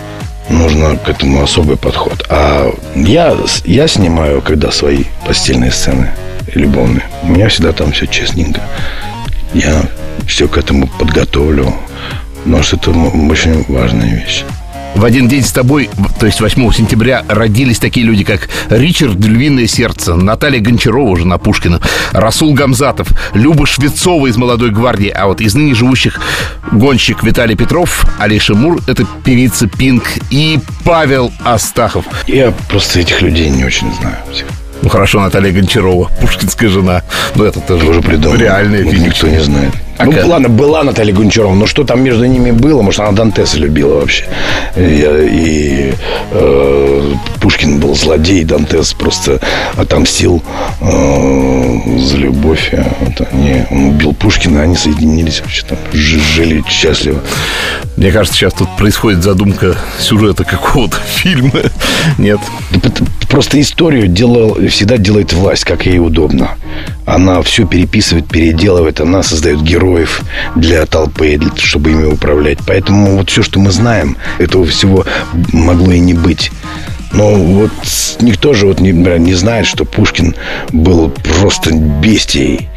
нужно 0.48 0.96
к 0.96 1.08
этому 1.08 1.42
особый 1.42 1.76
подход. 1.76 2.24
А 2.28 2.72
я, 2.94 3.36
я 3.64 3.88
снимаю, 3.88 4.40
когда 4.40 4.70
свои 4.70 5.04
постельные 5.26 5.72
сцены 5.72 6.10
любовные. 6.54 7.04
У 7.22 7.28
меня 7.28 7.48
всегда 7.48 7.72
там 7.72 7.92
все 7.92 8.06
честненько. 8.06 8.60
Я 9.52 9.82
все 10.26 10.48
к 10.48 10.56
этому 10.56 10.86
подготовлю. 10.86 11.74
Потому 12.44 12.62
что 12.62 12.76
это 12.76 12.90
очень 12.90 13.64
важная 13.68 14.14
вещь. 14.14 14.44
В 14.94 15.04
один 15.04 15.28
день 15.28 15.42
с 15.42 15.52
тобой, 15.52 15.90
то 16.20 16.26
есть 16.26 16.40
8 16.40 16.72
сентября, 16.72 17.24
родились 17.28 17.78
такие 17.78 18.06
люди, 18.06 18.22
как 18.24 18.48
Ричард 18.70 19.16
Львиное 19.16 19.66
сердце, 19.66 20.14
Наталья 20.14 20.60
Гончарова, 20.60 21.16
жена 21.16 21.36
Пушкина, 21.36 21.80
Расул 22.12 22.54
Гамзатов, 22.54 23.08
Люба 23.34 23.66
Швецова 23.66 24.28
из 24.28 24.36
«Молодой 24.36 24.70
гвардии», 24.70 25.08
а 25.08 25.26
вот 25.26 25.40
из 25.40 25.54
ныне 25.54 25.74
живущих 25.74 26.20
гонщик 26.70 27.22
Виталий 27.24 27.56
Петров, 27.56 28.06
Алиша 28.18 28.54
Мур, 28.54 28.80
это 28.86 29.04
певица 29.24 29.66
Пинк 29.66 30.04
и 30.30 30.60
Павел 30.84 31.32
Астахов. 31.44 32.04
Я 32.26 32.52
просто 32.68 33.00
этих 33.00 33.20
людей 33.20 33.50
не 33.50 33.64
очень 33.64 33.92
знаю. 33.94 34.16
всех. 34.32 34.46
Ну 34.80 34.88
хорошо, 34.88 35.20
Наталья 35.20 35.52
Гончарова, 35.52 36.10
пушкинская 36.20 36.68
жена. 36.70 37.02
Ну 37.34 37.44
это 37.44 37.60
тоже 37.60 37.86
Тоже 37.86 38.00
придумал. 38.00 38.36
реальная 38.36 38.84
Ну. 38.84 38.92
Никто 38.92 39.26
не 39.26 39.40
знает. 39.40 39.72
А 39.96 40.06
ну, 40.06 40.12
как? 40.12 40.26
ладно, 40.26 40.48
была 40.48 40.82
Наталья 40.82 41.14
Гончарова, 41.14 41.54
но 41.54 41.66
что 41.66 41.84
там 41.84 42.02
между 42.02 42.24
ними 42.24 42.50
было? 42.50 42.82
Может, 42.82 43.00
она 43.00 43.12
Дантеса 43.12 43.58
любила 43.58 44.00
вообще. 44.00 44.24
И, 44.76 44.80
и, 44.80 45.94
э, 46.32 47.12
Пушкин 47.40 47.78
был 47.78 47.94
злодей, 47.94 48.44
Дантес 48.44 48.92
просто 48.92 49.40
отомстил 49.76 50.42
э, 50.80 51.98
за 51.98 52.16
любовь. 52.16 52.70
А 52.72 52.84
Вот 53.00 53.28
они, 53.30 53.64
он 53.70 53.84
убил 53.90 54.14
Пушкина, 54.14 54.62
они 54.62 54.76
соединились 54.76 55.40
вообще 55.40 55.64
там, 55.64 55.78
жили 55.92 56.64
счастливо. 56.68 57.20
Мне 57.96 58.10
кажется, 58.10 58.36
сейчас 58.36 58.54
тут 58.54 58.68
происходит 58.76 59.22
задумка 59.22 59.76
сюжета 60.00 60.44
какого-то 60.44 60.96
фильма. 61.06 61.60
Нет. 62.18 62.40
Да 62.72 62.90
Просто 63.34 63.60
историю 63.60 64.06
делал, 64.06 64.56
всегда 64.68 64.96
делает 64.96 65.32
власть, 65.32 65.64
как 65.64 65.86
ей 65.86 65.98
удобно. 65.98 66.52
Она 67.04 67.42
все 67.42 67.66
переписывает, 67.66 68.28
переделывает, 68.28 69.00
она 69.00 69.24
создает 69.24 69.60
героев 69.60 70.22
для 70.54 70.86
толпы, 70.86 71.36
для- 71.36 71.50
чтобы 71.56 71.90
ими 71.90 72.04
управлять. 72.04 72.58
Поэтому 72.64 73.16
вот 73.16 73.30
все, 73.30 73.42
что 73.42 73.58
мы 73.58 73.72
знаем, 73.72 74.16
этого 74.38 74.64
всего 74.64 75.04
могло 75.52 75.90
и 75.90 75.98
не 75.98 76.14
быть. 76.14 76.52
Но 77.10 77.34
вот 77.34 77.72
никто 78.20 78.54
же 78.54 78.68
вот 78.68 78.78
не, 78.78 78.92
не 78.92 79.34
знает, 79.34 79.66
что 79.66 79.84
Пушкин 79.84 80.36
был 80.70 81.10
просто 81.40 81.74
бестией 81.74 82.68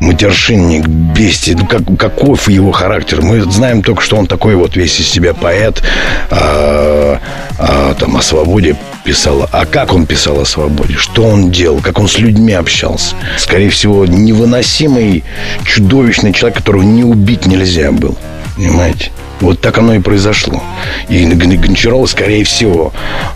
матершинник, 0.00 0.86
бестия. 0.86 1.56
Ну, 1.56 1.66
как, 1.66 1.82
каков 1.98 2.48
его 2.48 2.72
характер? 2.72 3.20
Мы 3.20 3.40
знаем 3.42 3.82
только, 3.82 4.00
что 4.00 4.16
он 4.16 4.26
такой 4.26 4.54
вот 4.54 4.76
весь 4.76 4.98
из 5.00 5.08
себя 5.08 5.34
поэт, 5.34 5.82
а, 6.30 7.18
а, 7.58 7.94
там 7.94 8.16
о 8.16 8.22
свободе 8.22 8.76
писал. 9.08 9.48
А 9.52 9.64
как 9.64 9.94
он 9.94 10.04
писал 10.04 10.38
о 10.38 10.44
свободе? 10.44 10.94
Что 10.96 11.24
он 11.24 11.50
делал? 11.50 11.80
Как 11.80 11.98
он 11.98 12.08
с 12.08 12.18
людьми 12.18 12.52
общался? 12.52 13.14
Скорее 13.38 13.70
всего, 13.70 14.04
невыносимый, 14.04 15.24
чудовищный 15.64 16.34
человек, 16.34 16.58
которого 16.58 16.82
не 16.82 17.04
убить 17.04 17.46
нельзя 17.46 17.90
был. 17.90 18.18
Понимаете? 18.56 19.10
Вот 19.40 19.62
так 19.62 19.78
оно 19.78 19.94
и 19.94 20.00
произошло. 20.00 20.62
И 21.08 21.24
Гончарова, 21.24 22.04
скорее 22.04 22.44
всего, 22.44 22.92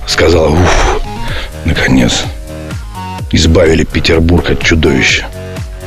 сказала, 0.06 0.50
уф, 0.50 1.00
наконец, 1.64 2.24
избавили 3.30 3.84
Петербург 3.84 4.50
от 4.50 4.62
чудовища. 4.62 5.26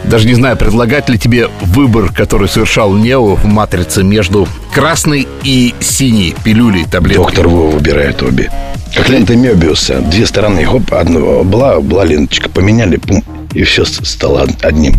Даже 0.10 0.28
не 0.28 0.34
знаю, 0.36 0.56
предлагать 0.58 1.10
ли 1.10 1.18
тебе 1.18 1.50
выбор, 1.62 2.12
который 2.14 2.48
совершал 2.48 2.94
Нео 2.94 3.36
в 3.36 3.46
«Матрице» 3.46 4.04
между 4.04 4.48
красной 4.74 5.28
и 5.44 5.74
синей 5.80 6.36
пилюлей 6.44 6.86
таблеткой. 6.86 7.26
Доктор 7.26 7.48
Вова 7.48 7.72
выбирает 7.72 8.22
обе. 8.22 8.52
Как 8.96 9.10
лента 9.10 9.36
Мебиуса. 9.36 10.00
Две 10.02 10.26
стороны. 10.26 10.64
Хоп, 10.64 10.94
одну 10.94 11.44
была, 11.44 11.80
была 11.82 12.06
ленточка. 12.06 12.50
Поменяли, 12.50 12.98
пум. 12.98 13.24
И 13.54 13.64
все 13.64 13.84
стало 13.86 14.44
од- 14.44 14.64
одним. 14.64 14.96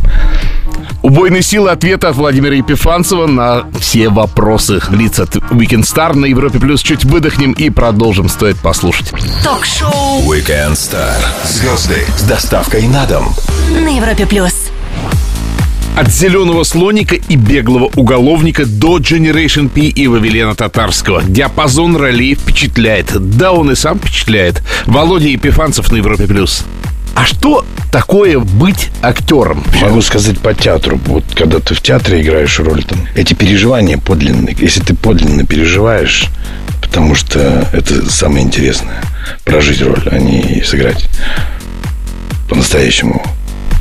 Убойные 1.03 1.43
силы 1.43 1.71
ответа 1.71 2.09
от 2.09 2.17
Владимира 2.17 2.57
Епифанцева 2.57 3.27
на 3.27 3.65
все 3.79 4.09
вопросы. 4.09 4.81
Лица 4.91 5.23
от 5.23 5.37
Weekend 5.37 5.83
Star 5.85 6.15
на 6.15 6.27
Европе 6.27 6.59
Плюс. 6.59 6.83
Чуть 6.83 7.05
выдохнем 7.05 7.53
и 7.53 7.71
продолжим. 7.71 8.29
Стоит 8.29 8.59
послушать. 8.59 9.13
Ток-шоу 9.45 10.23
Weekend 10.31 10.73
Star. 10.73 11.15
Звезды 11.45 12.05
с 12.19 12.23
доставкой 12.23 12.83
на 12.89 13.07
дом. 13.07 13.35
на 13.71 13.89
Европе 13.97 14.27
плюс. 14.27 14.53
От 15.97 16.13
зеленого 16.13 16.63
слоника 16.65 17.15
и 17.15 17.37
беглого 17.37 17.91
уголовника 17.97 18.67
до 18.67 18.99
Generation 18.99 19.71
P 19.71 19.81
и 19.81 20.07
Вавилена 20.07 20.55
Татарского. 20.55 21.23
Диапазон 21.23 21.97
ролей 21.97 22.35
впечатляет. 22.35 23.15
Да, 23.39 23.53
он 23.53 23.71
и 23.71 23.75
сам 23.75 23.99
впечатляет. 23.99 24.63
Володя 24.85 25.29
Епифанцев 25.29 25.91
на 25.91 25.97
Европе 25.97 26.27
Плюс. 26.27 26.67
А 27.15 27.25
что 27.25 27.65
такое 27.91 28.39
быть 28.39 28.91
актером? 29.01 29.65
Могу 29.81 30.03
сказать 30.03 30.39
по 30.39 30.53
театру. 30.53 31.01
Вот 31.07 31.25
когда 31.35 31.61
ты 31.61 31.75
в 31.75 31.81
театре 31.81 32.21
играешь 32.21 32.61
роль, 32.61 32.85
там, 32.85 32.99
эти 33.15 33.33
переживания 33.33 33.97
подлинные. 33.97 34.55
Если 34.61 34.83
ты 34.83 34.95
подлинно 34.95 35.47
переживаешь, 35.47 36.27
потому 36.83 37.15
что 37.15 37.67
это 37.73 38.11
самое 38.11 38.45
интересное. 38.45 39.03
Прожить 39.45 39.81
роль, 39.81 40.07
а 40.11 40.19
не 40.19 40.63
сыграть. 40.63 41.09
По-настоящему 42.51 43.25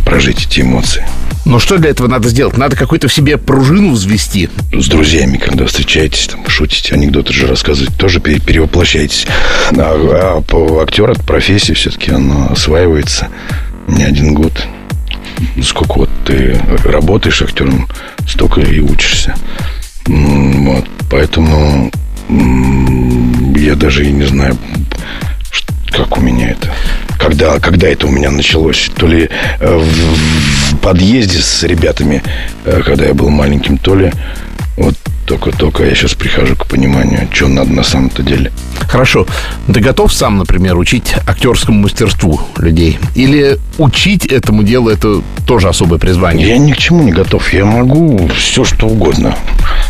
прожить 0.05 0.45
эти 0.45 0.61
эмоции. 0.61 1.05
Но 1.45 1.59
что 1.59 1.77
для 1.77 1.89
этого 1.89 2.07
надо 2.07 2.29
сделать? 2.29 2.57
Надо 2.57 2.75
какую-то 2.75 3.07
в 3.07 3.13
себе 3.13 3.37
пружину 3.37 3.91
взвести. 3.91 4.49
с 4.71 4.87
друзьями, 4.87 5.37
когда 5.37 5.65
встречаетесь, 5.65 6.27
там, 6.27 6.47
шутите, 6.47 6.95
анекдоты 6.95 7.33
же 7.33 7.47
рассказывать, 7.47 7.95
тоже 7.97 8.19
пере- 8.19 8.39
перевоплощаетесь. 8.39 9.27
А, 9.77 10.41
а 10.49 10.81
актер 10.81 11.09
от 11.11 11.23
профессии 11.23 11.73
все-таки 11.73 12.11
она 12.11 12.47
осваивается 12.47 13.27
не 13.87 14.03
один 14.03 14.33
год. 14.33 14.53
Сколько 15.61 15.99
вот 15.99 16.09
ты 16.25 16.59
работаешь 16.83 17.41
актером, 17.41 17.87
столько 18.27 18.61
и 18.61 18.79
учишься. 18.79 19.35
Вот, 20.07 20.85
поэтому 21.11 21.91
я 22.29 23.75
даже 23.75 24.07
и 24.07 24.11
не 24.11 24.23
знаю, 24.23 24.57
как 25.91 26.17
у 26.17 26.21
меня 26.21 26.49
это. 26.51 26.73
Когда, 27.25 27.59
когда 27.59 27.87
это 27.87 28.05
у 28.05 28.11
меня 28.11 28.29
началось? 28.29 28.91
То 28.95 29.07
ли 29.07 29.27
э, 29.59 29.77
в, 29.77 30.73
в 30.73 30.77
подъезде 30.77 31.39
с 31.39 31.63
ребятами, 31.63 32.21
э, 32.65 32.83
когда 32.85 33.05
я 33.05 33.15
был 33.15 33.29
маленьким, 33.29 33.79
то 33.79 33.95
ли 33.95 34.11
вот 34.77 34.93
только-только 35.25 35.85
я 35.85 35.95
сейчас 35.95 36.13
прихожу 36.13 36.55
к 36.55 36.67
пониманию, 36.67 37.27
что 37.31 37.47
надо 37.47 37.71
на 37.71 37.81
самом-то 37.81 38.21
деле. 38.21 38.51
Хорошо. 38.87 39.25
Ты 39.65 39.79
готов 39.79 40.13
сам, 40.13 40.37
например, 40.37 40.77
учить 40.77 41.15
актерскому 41.25 41.79
мастерству 41.79 42.39
людей? 42.57 42.99
Или 43.15 43.57
учить 43.79 44.27
этому 44.27 44.61
делу 44.61 44.89
это 44.89 45.23
тоже 45.47 45.67
особое 45.67 45.97
призвание? 45.97 46.47
Я 46.47 46.59
ни 46.59 46.73
к 46.73 46.77
чему 46.77 47.01
не 47.01 47.11
готов. 47.11 47.51
Я 47.51 47.65
могу 47.65 48.29
все, 48.37 48.63
что 48.63 48.85
угодно. 48.85 49.35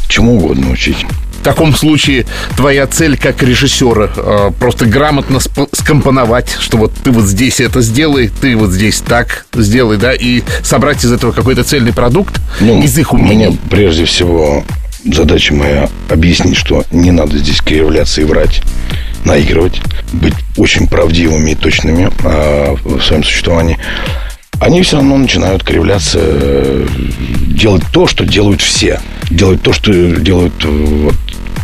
Чему 0.07 0.37
угодно 0.37 0.71
учить. 0.71 1.05
В 1.45 1.47
таком 1.47 1.75
случае 1.75 2.25
твоя 2.57 2.87
цель 2.87 3.19
как 3.19 3.43
режиссера 3.43 4.09
э, 4.17 4.51
просто 4.59 4.87
грамотно 4.87 5.37
сп- 5.37 5.69
скомпоновать, 5.73 6.57
что 6.59 6.77
вот 6.77 6.91
ты 7.03 7.11
вот 7.11 7.25
здесь 7.25 7.59
это 7.59 7.81
сделай, 7.81 8.29
ты 8.29 8.55
вот 8.55 8.71
здесь 8.71 8.99
так 8.99 9.45
сделай, 9.53 9.97
да, 9.97 10.11
и 10.11 10.41
собрать 10.63 11.05
из 11.05 11.11
этого 11.11 11.33
какой-то 11.33 11.63
цельный 11.63 11.93
продукт 11.93 12.41
из 12.59 12.97
их 12.97 13.13
умений. 13.13 13.45
Ну, 13.45 13.51
Мне 13.51 13.59
прежде 13.69 14.05
всего 14.05 14.63
задача 15.05 15.53
моя 15.53 15.87
объяснить, 16.09 16.57
что 16.57 16.83
не 16.89 17.11
надо 17.11 17.37
здесь 17.37 17.61
кривляться 17.61 18.21
и 18.21 18.23
врать, 18.23 18.63
наигрывать, 19.23 19.79
быть 20.13 20.33
очень 20.57 20.87
правдивыми 20.87 21.51
и 21.51 21.55
точными 21.55 22.09
а, 22.23 22.75
в 22.83 23.03
своем 23.03 23.23
существовании. 23.23 23.77
Они 24.59 24.81
все 24.81 24.95
равно 24.95 25.17
начинают 25.17 25.63
кривляться, 25.63 26.17
э, 26.21 26.87
делать 27.47 27.83
то, 27.91 28.07
что 28.07 28.25
делают 28.25 28.61
все. 28.61 28.99
Делать 29.29 29.61
то, 29.61 29.73
что 29.73 29.91
делают 29.91 30.53
э, 30.63 30.67
вот, 30.67 31.15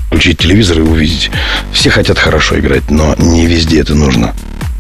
включить 0.08 0.40
телевизор 0.40 0.80
и 0.80 0.82
увидеть. 0.82 1.32
Все 1.72 1.90
хотят 1.90 2.18
хорошо 2.18 2.60
играть, 2.60 2.90
но 2.90 3.16
не 3.18 3.46
везде 3.46 3.82
это 3.82 3.96
нужно. 3.96 4.34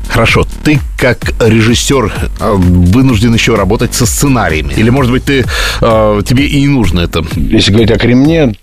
Хорошо, 0.10 0.46
ты 0.64 0.80
как 0.98 1.34
режиссер 1.40 2.14
э, 2.40 2.54
вынужден 2.54 3.34
еще 3.34 3.56
работать 3.56 3.94
со 3.94 4.06
сценариями. 4.06 4.74
Или, 4.76 4.90
может 4.90 5.12
быть, 5.12 5.24
ты, 5.24 5.46
э, 5.82 6.22
тебе 6.28 6.48
и 6.48 6.62
не 6.62 6.68
нужно 6.68 7.02
это? 7.02 7.24
Если 7.36 7.72
говорить 7.72 7.92
о 7.92 7.98
Кремне, 7.98 8.54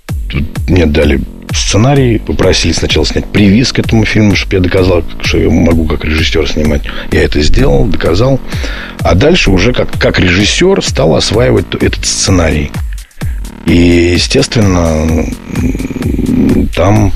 мне 0.68 0.84
дали 0.84 1.20
сценарий, 1.54 2.18
попросили 2.18 2.72
сначала 2.72 3.06
снять 3.06 3.26
привиз 3.26 3.72
к 3.72 3.78
этому 3.78 4.04
фильму, 4.04 4.36
чтобы 4.36 4.56
я 4.56 4.60
доказал, 4.60 5.02
что 5.22 5.38
я 5.38 5.48
могу 5.48 5.86
как 5.86 6.04
режиссер 6.04 6.48
снимать. 6.48 6.82
Я 7.12 7.22
это 7.22 7.40
сделал, 7.40 7.86
доказал. 7.86 8.40
А 9.00 9.14
дальше 9.14 9.50
уже 9.50 9.72
как, 9.72 9.90
как 9.98 10.18
режиссер 10.18 10.82
стал 10.84 11.16
осваивать 11.16 11.66
этот 11.80 12.04
сценарий. 12.04 12.70
И, 13.68 14.12
естественно, 14.14 15.26
там 16.74 17.12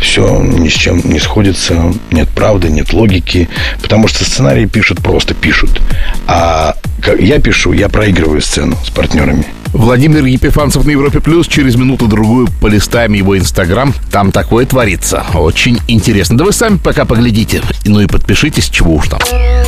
все 0.00 0.40
ни 0.40 0.68
с 0.68 0.72
чем 0.72 1.00
не 1.04 1.18
сходится, 1.18 1.92
нет 2.12 2.28
правды, 2.28 2.70
нет 2.70 2.92
логики, 2.92 3.48
потому 3.82 4.06
что 4.06 4.24
сценарии 4.24 4.66
пишут 4.66 5.02
просто 5.02 5.34
пишут. 5.34 5.80
А 6.28 6.76
я 7.18 7.40
пишу, 7.40 7.72
я 7.72 7.88
проигрываю 7.88 8.40
сцену 8.40 8.78
с 8.84 8.90
партнерами. 8.90 9.46
Владимир 9.72 10.24
Епифанцев 10.24 10.84
на 10.84 10.90
Европе 10.90 11.20
Плюс. 11.20 11.46
Через 11.48 11.74
минуту-другую 11.76 12.48
полистаем 12.60 13.12
его 13.12 13.36
Инстаграм. 13.36 13.92
Там 14.10 14.32
такое 14.32 14.64
творится. 14.64 15.24
Очень 15.34 15.78
интересно. 15.86 16.38
Да 16.38 16.44
вы 16.44 16.52
сами 16.52 16.78
пока 16.78 17.04
поглядите. 17.04 17.60
Ну 17.84 18.00
и 18.00 18.06
подпишитесь, 18.06 18.70
чего 18.70 18.94
уж 18.94 19.08
там. 19.08 19.20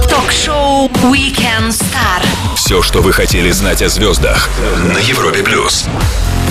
Ток-шоу 0.08 0.88
Weekend 1.12 1.72
Star. 1.72 2.22
Все, 2.58 2.82
что 2.82 3.02
вы 3.02 3.12
хотели 3.12 3.52
знать 3.52 3.82
о 3.82 3.88
звездах 3.88 4.50
на 4.92 4.98
Европе 4.98 5.44
плюс. 5.44 5.86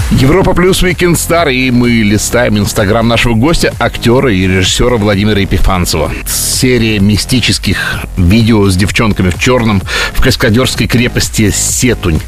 Европа 0.09 0.53
плюс 0.53 0.81
Weekend 0.81 1.15
Star, 1.15 1.53
и 1.53 1.69
мы 1.69 1.89
листаем 1.89 2.57
инстаграм 2.57 3.05
нашего 3.05 3.35
гостя, 3.35 3.73
актера 3.77 4.33
и 4.33 4.47
режиссера 4.47 4.95
Владимира 4.95 5.41
Епифанцева. 5.41 6.09
Серия 6.25 6.99
мистических 6.99 8.05
видео 8.15 8.67
с 8.69 8.77
девчонками 8.77 9.31
в 9.31 9.37
черном 9.37 9.81
в 10.13 10.21
каскадерской 10.21 10.87
крепости 10.87 11.51
Сетунь. 11.51 12.21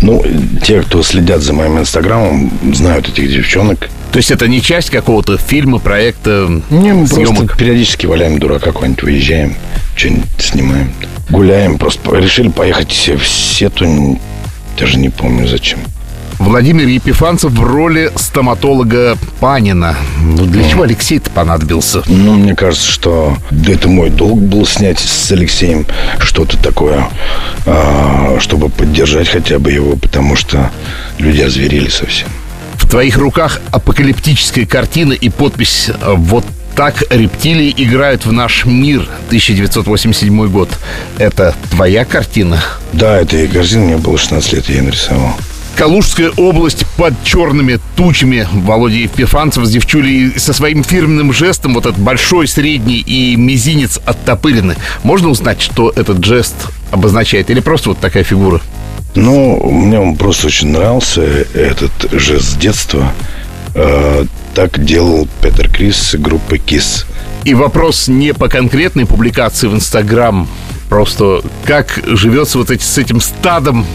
Ну, 0.00 0.24
те, 0.64 0.80
кто 0.80 1.02
следят 1.02 1.42
за 1.42 1.52
моим 1.52 1.78
инстаграмом, 1.78 2.50
знают 2.72 3.10
этих 3.10 3.30
девчонок. 3.30 3.90
То 4.16 4.20
есть 4.20 4.30
это 4.30 4.48
не 4.48 4.62
часть 4.62 4.88
какого-то 4.88 5.36
фильма, 5.36 5.78
проекта, 5.78 6.48
Не, 6.70 6.94
мы 6.94 7.06
съемок? 7.06 7.36
просто 7.36 7.56
периодически 7.58 8.06
валяем 8.06 8.38
дурака 8.38 8.72
какой-нибудь, 8.72 9.02
выезжаем, 9.02 9.54
что-нибудь 9.94 10.24
снимаем. 10.38 10.90
Гуляем, 11.28 11.76
просто 11.76 12.16
решили 12.16 12.48
поехать 12.48 13.10
в 13.14 13.28
Сетунь, 13.28 14.18
даже 14.78 14.96
не 14.96 15.10
помню 15.10 15.46
зачем. 15.46 15.80
Владимир 16.38 16.88
Епифанцев 16.88 17.52
в 17.52 17.62
роли 17.62 18.10
стоматолога 18.16 19.18
Панина. 19.38 19.96
Ну, 20.18 20.46
для 20.46 20.66
чего 20.66 20.84
Алексей-то 20.84 21.28
понадобился? 21.28 22.02
Ну, 22.06 22.36
мне 22.36 22.54
кажется, 22.54 22.90
что 22.90 23.36
это 23.68 23.86
мой 23.86 24.08
долг 24.08 24.40
был 24.40 24.64
снять 24.64 24.98
с 24.98 25.30
Алексеем 25.30 25.86
что-то 26.20 26.56
такое, 26.56 27.06
а, 27.66 28.38
чтобы 28.40 28.70
поддержать 28.70 29.28
хотя 29.28 29.58
бы 29.58 29.70
его, 29.72 29.94
потому 29.94 30.36
что 30.36 30.70
люди 31.18 31.42
озверели 31.42 31.90
совсем. 31.90 32.28
В 32.86 32.88
твоих 32.88 33.18
руках 33.18 33.60
апокалиптическая 33.72 34.64
картина 34.64 35.12
и 35.12 35.28
подпись 35.28 35.90
«Вот 36.04 36.44
так 36.76 37.02
рептилии 37.10 37.74
играют 37.76 38.24
в 38.24 38.30
наш 38.30 38.64
мир» 38.64 39.08
1987 39.26 40.46
год. 40.46 40.70
Это 41.18 41.56
твоя 41.70 42.04
картина? 42.04 42.62
Да, 42.92 43.20
это 43.20 43.38
и 43.38 43.48
картина, 43.48 43.86
мне 43.86 43.96
было 43.96 44.16
16 44.16 44.52
лет, 44.52 44.68
я 44.68 44.76
ее 44.76 44.82
нарисовал. 44.82 45.34
Калужская 45.74 46.30
область 46.36 46.86
под 46.96 47.12
черными 47.24 47.80
тучами. 47.96 48.46
Володя 48.52 48.98
Епифанцев 48.98 49.64
с 49.64 49.70
девчулей 49.70 50.38
со 50.38 50.52
своим 50.52 50.84
фирменным 50.84 51.32
жестом, 51.32 51.74
вот 51.74 51.86
этот 51.86 51.98
большой, 51.98 52.46
средний 52.46 53.00
и 53.00 53.34
мизинец 53.34 53.98
оттопырены. 54.06 54.76
Можно 55.02 55.30
узнать, 55.30 55.60
что 55.60 55.92
этот 55.96 56.24
жест 56.24 56.54
обозначает? 56.92 57.50
Или 57.50 57.58
просто 57.58 57.88
вот 57.88 57.98
такая 57.98 58.22
фигура? 58.22 58.60
Ну, 59.16 59.70
мне 59.70 59.98
он 59.98 60.16
просто 60.16 60.48
очень 60.48 60.68
нравился, 60.68 61.22
этот 61.54 61.92
жест 62.12 62.52
с 62.52 62.54
детства. 62.54 63.12
Э, 63.74 64.24
Так 64.54 64.82
делал 64.82 65.28
Петер 65.42 65.70
Крис 65.70 66.14
группы 66.18 66.56
KISS. 66.56 67.04
И 67.44 67.54
вопрос 67.54 68.08
не 68.08 68.32
по 68.32 68.48
конкретной 68.48 69.06
публикации 69.06 69.68
в 69.68 69.74
Инстаграм, 69.74 70.48
просто 70.88 71.42
как 71.64 72.00
живется 72.06 72.58
вот 72.58 72.70
эти, 72.70 72.82
с 72.82 72.98
этим 72.98 73.20
стадом 73.20 73.86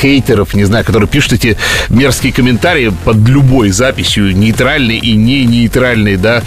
хейтеров, 0.00 0.54
не 0.54 0.64
знаю, 0.64 0.84
которые 0.84 1.08
пишут 1.08 1.32
эти 1.32 1.56
мерзкие 1.88 2.32
комментарии 2.32 2.92
под 3.04 3.16
любой 3.28 3.70
записью, 3.70 4.36
нейтральной 4.36 4.98
и 4.98 5.14
не 5.14 5.44
нейтральной, 5.44 6.16
да. 6.16 6.42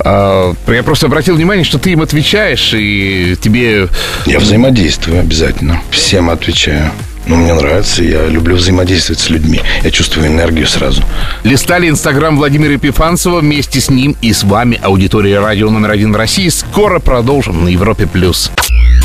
А, 0.00 0.54
я 0.68 0.82
просто 0.82 1.06
обратил 1.06 1.36
внимание, 1.36 1.64
что 1.64 1.78
ты 1.78 1.92
им 1.92 2.00
отвечаешь, 2.00 2.72
и 2.74 3.36
тебе... 3.40 3.88
Я 4.26 4.38
взаимодействую 4.38 5.20
обязательно. 5.20 5.80
Всем 5.90 6.30
отвечаю. 6.30 6.90
Ну, 7.26 7.36
мне 7.36 7.54
нравится, 7.54 8.02
я 8.02 8.26
люблю 8.26 8.56
взаимодействовать 8.56 9.20
с 9.20 9.30
людьми. 9.30 9.60
Я 9.82 9.90
чувствую 9.90 10.26
энергию 10.26 10.66
сразу. 10.66 11.02
Листали 11.42 11.88
Инстаграм 11.88 12.36
Владимира 12.36 12.74
Епифанцева 12.74 13.40
вместе 13.40 13.80
с 13.80 13.90
ним 13.90 14.16
и 14.20 14.32
с 14.32 14.44
вами, 14.44 14.78
аудитория 14.82 15.40
радио 15.40 15.70
номер 15.70 15.92
один 15.92 16.12
в 16.12 16.16
России. 16.16 16.48
Скоро 16.48 16.98
продолжим 16.98 17.64
на 17.64 17.68
Европе+. 17.68 18.06
плюс. 18.06 18.50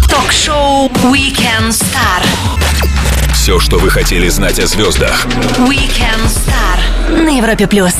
Ток-шоу 0.10 0.89
Weekend 1.12 1.69
Star. 1.69 2.23
Все, 3.34 3.60
что 3.60 3.77
вы 3.79 3.89
хотели 3.89 4.27
знать 4.27 4.60
о 4.60 4.67
звездах. 4.67 5.25
Weekend 5.58 6.25
Star. 6.27 7.23
На 7.23 7.38
Европе 7.38 7.67
Плюс. 7.67 7.93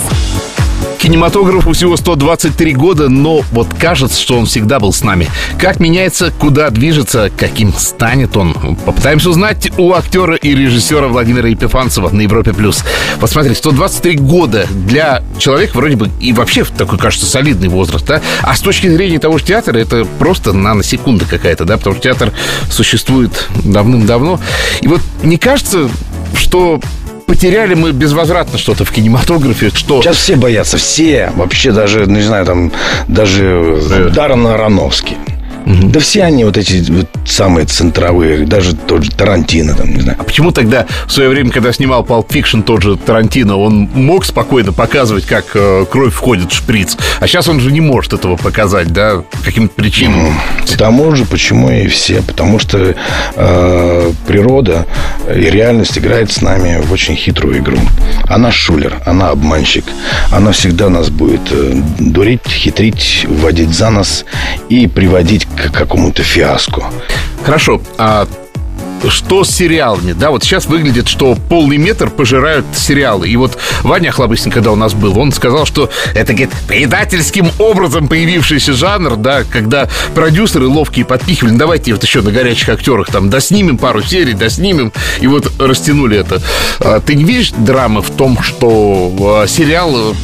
Кинематографу 0.99 1.71
всего 1.71 1.95
123 1.95 2.73
года, 2.73 3.07
но 3.07 3.41
вот 3.51 3.73
кажется, 3.73 4.19
что 4.19 4.38
он 4.38 4.45
всегда 4.45 4.79
был 4.79 4.91
с 4.91 5.01
нами. 5.01 5.27
Как 5.57 5.79
меняется, 5.79 6.31
куда 6.38 6.69
движется, 6.69 7.31
каким 7.35 7.73
станет 7.73 8.35
он? 8.35 8.75
Попытаемся 8.85 9.29
узнать 9.29 9.71
у 9.77 9.93
актера 9.93 10.35
и 10.35 10.53
режиссера 10.53 11.07
Владимира 11.07 11.47
Епифанцева 11.47 12.09
на 12.09 12.19
Европе+. 12.19 12.51
плюс. 12.51 12.83
Вот 13.21 13.29
смотри, 13.29 13.55
123 13.55 14.17
года 14.17 14.67
для 14.69 15.23
человека 15.38 15.77
вроде 15.77 15.95
бы 15.95 16.09
и 16.19 16.33
вообще 16.33 16.65
такой, 16.65 16.97
кажется, 16.97 17.25
солидный 17.25 17.69
возраст, 17.69 18.05
да? 18.05 18.21
А 18.41 18.53
с 18.53 18.59
точки 18.59 18.89
зрения 18.89 19.19
того 19.19 19.38
же 19.38 19.45
театра, 19.45 19.77
это 19.77 20.05
просто 20.19 20.51
наносекунда 20.51 21.23
какая-то, 21.23 21.63
да? 21.63 21.77
Потому 21.77 21.95
что 21.95 22.03
театр 22.03 22.33
существует 22.69 23.47
давным-давно. 23.63 24.41
И 24.81 24.88
вот 24.89 24.99
не 25.23 25.38
кажется, 25.38 25.89
что 26.35 26.81
потеряли 27.29 27.75
мы 27.75 27.91
безвозвратно 27.91 28.57
что-то 28.57 28.85
в 28.85 28.91
кинематографе, 28.91 29.69
что... 29.69 30.01
Сейчас 30.01 30.17
все 30.17 30.35
боятся, 30.35 30.77
все. 30.77 31.31
Вообще 31.35 31.71
даже, 31.71 32.07
ну, 32.07 32.15
не 32.15 32.23
знаю, 32.23 32.43
там, 32.43 32.71
даже 33.07 33.79
Да. 33.87 34.09
Даррен 34.09 34.47
Аронофский. 34.47 35.15
Да 35.67 35.99
все 35.99 36.23
они 36.23 36.43
вот 36.43 36.57
эти 36.57 36.83
вот 36.91 37.07
самые 37.31 37.65
центровые, 37.65 38.45
даже 38.45 38.75
тот 38.75 39.03
же 39.03 39.11
Тарантино, 39.11 39.75
там, 39.75 39.93
не 39.93 40.01
знаю. 40.01 40.17
А 40.19 40.23
почему 40.23 40.51
тогда 40.51 40.85
в 41.05 41.11
свое 41.11 41.29
время, 41.29 41.51
когда 41.51 41.71
снимал 41.71 42.03
Pulp 42.03 42.27
Fiction 42.27 42.63
тот 42.63 42.81
же 42.81 42.97
Тарантино, 42.97 43.57
он 43.57 43.89
мог 43.93 44.25
спокойно 44.25 44.73
показывать, 44.73 45.25
как 45.25 45.45
э, 45.53 45.85
кровь 45.89 46.13
входит 46.13 46.51
в 46.51 46.55
шприц, 46.55 46.97
а 47.19 47.27
сейчас 47.27 47.47
он 47.47 47.59
же 47.59 47.71
не 47.71 47.81
может 47.81 48.13
этого 48.13 48.35
показать, 48.35 48.91
да, 48.91 49.23
по 49.31 49.37
каким-то 49.43 49.73
причинам. 49.75 50.33
Потому 50.69 51.15
же, 51.15 51.25
почему 51.25 51.69
и 51.69 51.87
все. 51.87 52.21
Потому 52.21 52.59
что 52.59 52.95
э, 53.35 54.11
природа 54.27 54.85
и 55.27 55.41
реальность 55.41 55.97
играет 55.97 56.31
с 56.31 56.41
нами 56.41 56.81
в 56.81 56.91
очень 56.91 57.15
хитрую 57.15 57.57
игру. 57.57 57.77
Она 58.27 58.51
шулер, 58.51 59.01
она 59.05 59.29
обманщик. 59.29 59.85
Она 60.31 60.51
всегда 60.51 60.89
нас 60.89 61.09
будет 61.09 61.41
э, 61.51 61.73
дурить, 61.99 62.47
хитрить, 62.47 63.25
вводить 63.27 63.69
за 63.69 63.89
нос 63.89 64.25
и 64.69 64.87
приводить 64.87 65.45
к 65.45 65.71
какому-то 65.71 66.23
фиаско. 66.23 66.83
Хорошо, 67.43 67.82
а 67.97 68.27
что 69.08 69.43
с 69.43 69.49
сериалами? 69.49 70.12
Да, 70.12 70.32
вот 70.32 70.43
сейчас 70.43 70.65
выглядит, 70.65 71.08
что 71.08 71.36
полный 71.36 71.77
метр 71.77 72.10
пожирают 72.10 72.65
сериалы. 72.75 73.29
И 73.29 73.36
вот 73.38 73.58
Ваня 73.84 74.10
Охлобыстин, 74.10 74.51
когда 74.51 74.71
у 74.71 74.75
нас 74.75 74.93
был, 74.93 75.17
он 75.17 75.32
сказал, 75.32 75.65
что 75.65 75.89
это, 76.13 76.34
говорит, 76.34 76.51
предательским 76.67 77.49
образом 77.60 78.08
появившийся 78.08 78.73
жанр, 78.73 79.15
да, 79.15 79.43
когда 79.43 79.88
продюсеры 80.13 80.67
ловкие 80.67 81.05
подпихивали, 81.05 81.53
«Ну, 81.53 81.60
давайте 81.60 81.93
вот 81.93 82.03
еще 82.03 82.21
на 82.21 82.32
горячих 82.32 82.69
актерах 82.69 83.10
там 83.10 83.29
доснимем 83.29 83.77
пару 83.77 84.01
серий, 84.01 84.34
доснимем, 84.34 84.91
и 85.21 85.27
вот 85.27 85.51
растянули 85.60 86.17
это. 86.17 86.41
А 86.79 86.99
Ты 86.99 87.15
не 87.15 87.23
видишь 87.23 87.51
драмы 87.51 88.01
в 88.01 88.10
том, 88.10 88.41
что 88.41 89.13
а, 89.43 89.47
сериалы 89.47 90.15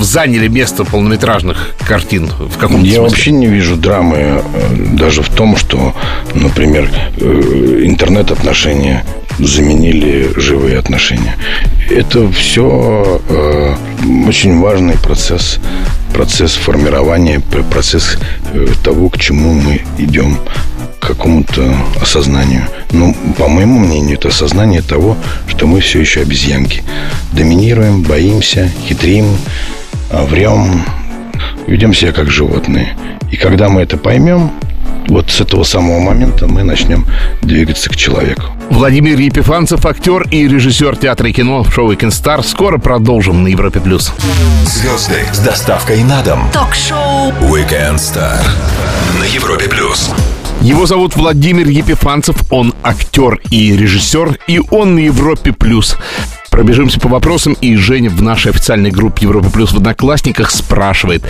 заняли 0.00 0.48
место 0.48 0.84
полнометражных 0.84 1.74
картин 1.86 2.26
в 2.38 2.56
каком-то 2.58 2.86
Я 2.86 2.96
смысле? 2.96 3.00
вообще 3.00 3.30
не 3.32 3.46
вижу 3.46 3.76
драмы 3.76 4.16
э, 4.16 4.40
даже 4.92 5.22
в 5.22 5.28
том, 5.28 5.56
что, 5.56 5.94
например, 6.34 6.90
э, 7.16 7.82
интернет-отношения 7.84 9.04
заменили 9.38 10.32
живые 10.36 10.78
отношения. 10.78 11.36
Это 11.90 12.30
все 12.30 13.20
э, 13.28 13.74
очень 14.28 14.58
важный 14.60 14.96
процесс, 14.96 15.58
процесс 16.12 16.54
формирования, 16.54 17.40
процесс 17.70 18.16
э, 18.52 18.66
того, 18.82 19.08
к 19.08 19.18
чему 19.18 19.52
мы 19.54 19.82
идем 19.98 20.38
к 21.04 21.08
какому-то 21.08 21.76
осознанию. 22.00 22.62
Ну, 22.90 23.14
по 23.36 23.46
моему 23.48 23.78
мнению, 23.78 24.16
это 24.16 24.28
осознание 24.28 24.80
того, 24.80 25.16
что 25.46 25.66
мы 25.66 25.80
все 25.80 26.00
еще 26.00 26.22
обезьянки. 26.22 26.82
Доминируем, 27.32 28.02
боимся, 28.02 28.70
хитрим, 28.86 29.36
а, 30.10 30.24
врем, 30.24 30.82
ведем 31.66 31.92
себя 31.92 32.12
как 32.12 32.30
животные. 32.30 32.96
И 33.30 33.36
когда 33.36 33.68
мы 33.68 33.82
это 33.82 33.98
поймем, 33.98 34.50
вот 35.08 35.30
с 35.30 35.42
этого 35.42 35.64
самого 35.64 36.00
момента 36.00 36.46
мы 36.46 36.62
начнем 36.62 37.06
двигаться 37.42 37.90
к 37.90 37.96
человеку. 37.96 38.44
Владимир 38.70 39.18
Епифанцев, 39.18 39.84
актер 39.84 40.22
и 40.30 40.48
режиссер 40.48 40.96
театра 40.96 41.28
и 41.28 41.32
кино 41.32 41.62
в 41.62 41.72
шоу 41.72 41.92
«Weekend 41.92 42.12
Star». 42.12 42.42
Скоро 42.42 42.78
продолжим 42.78 43.42
на 43.42 43.48
Европе+. 43.48 43.80
плюс. 43.80 44.12
Звезды 44.64 45.20
с 45.32 45.40
доставкой 45.40 46.02
на 46.04 46.22
дом. 46.22 46.50
Ток-шоу 46.52 47.30
Weekend 47.42 47.96
Star 47.96 48.42
на 49.20 49.24
Европе 49.24 49.68
плюс. 49.68 50.10
Его 50.64 50.86
зовут 50.86 51.14
Владимир 51.14 51.68
Епифанцев, 51.68 52.36
он 52.50 52.72
актер 52.82 53.38
и 53.50 53.76
режиссер, 53.76 54.38
и 54.46 54.62
он 54.70 54.94
на 54.94 55.00
Европе+. 55.00 55.52
плюс. 55.52 55.98
Пробежимся 56.50 56.98
по 56.98 57.08
вопросам, 57.10 57.52
и 57.60 57.76
Женя 57.76 58.08
в 58.08 58.22
нашей 58.22 58.50
официальной 58.50 58.90
группе 58.90 59.26
Европа 59.26 59.50
Плюс 59.50 59.72
в 59.72 59.76
Одноклассниках 59.76 60.50
спрашивает, 60.50 61.22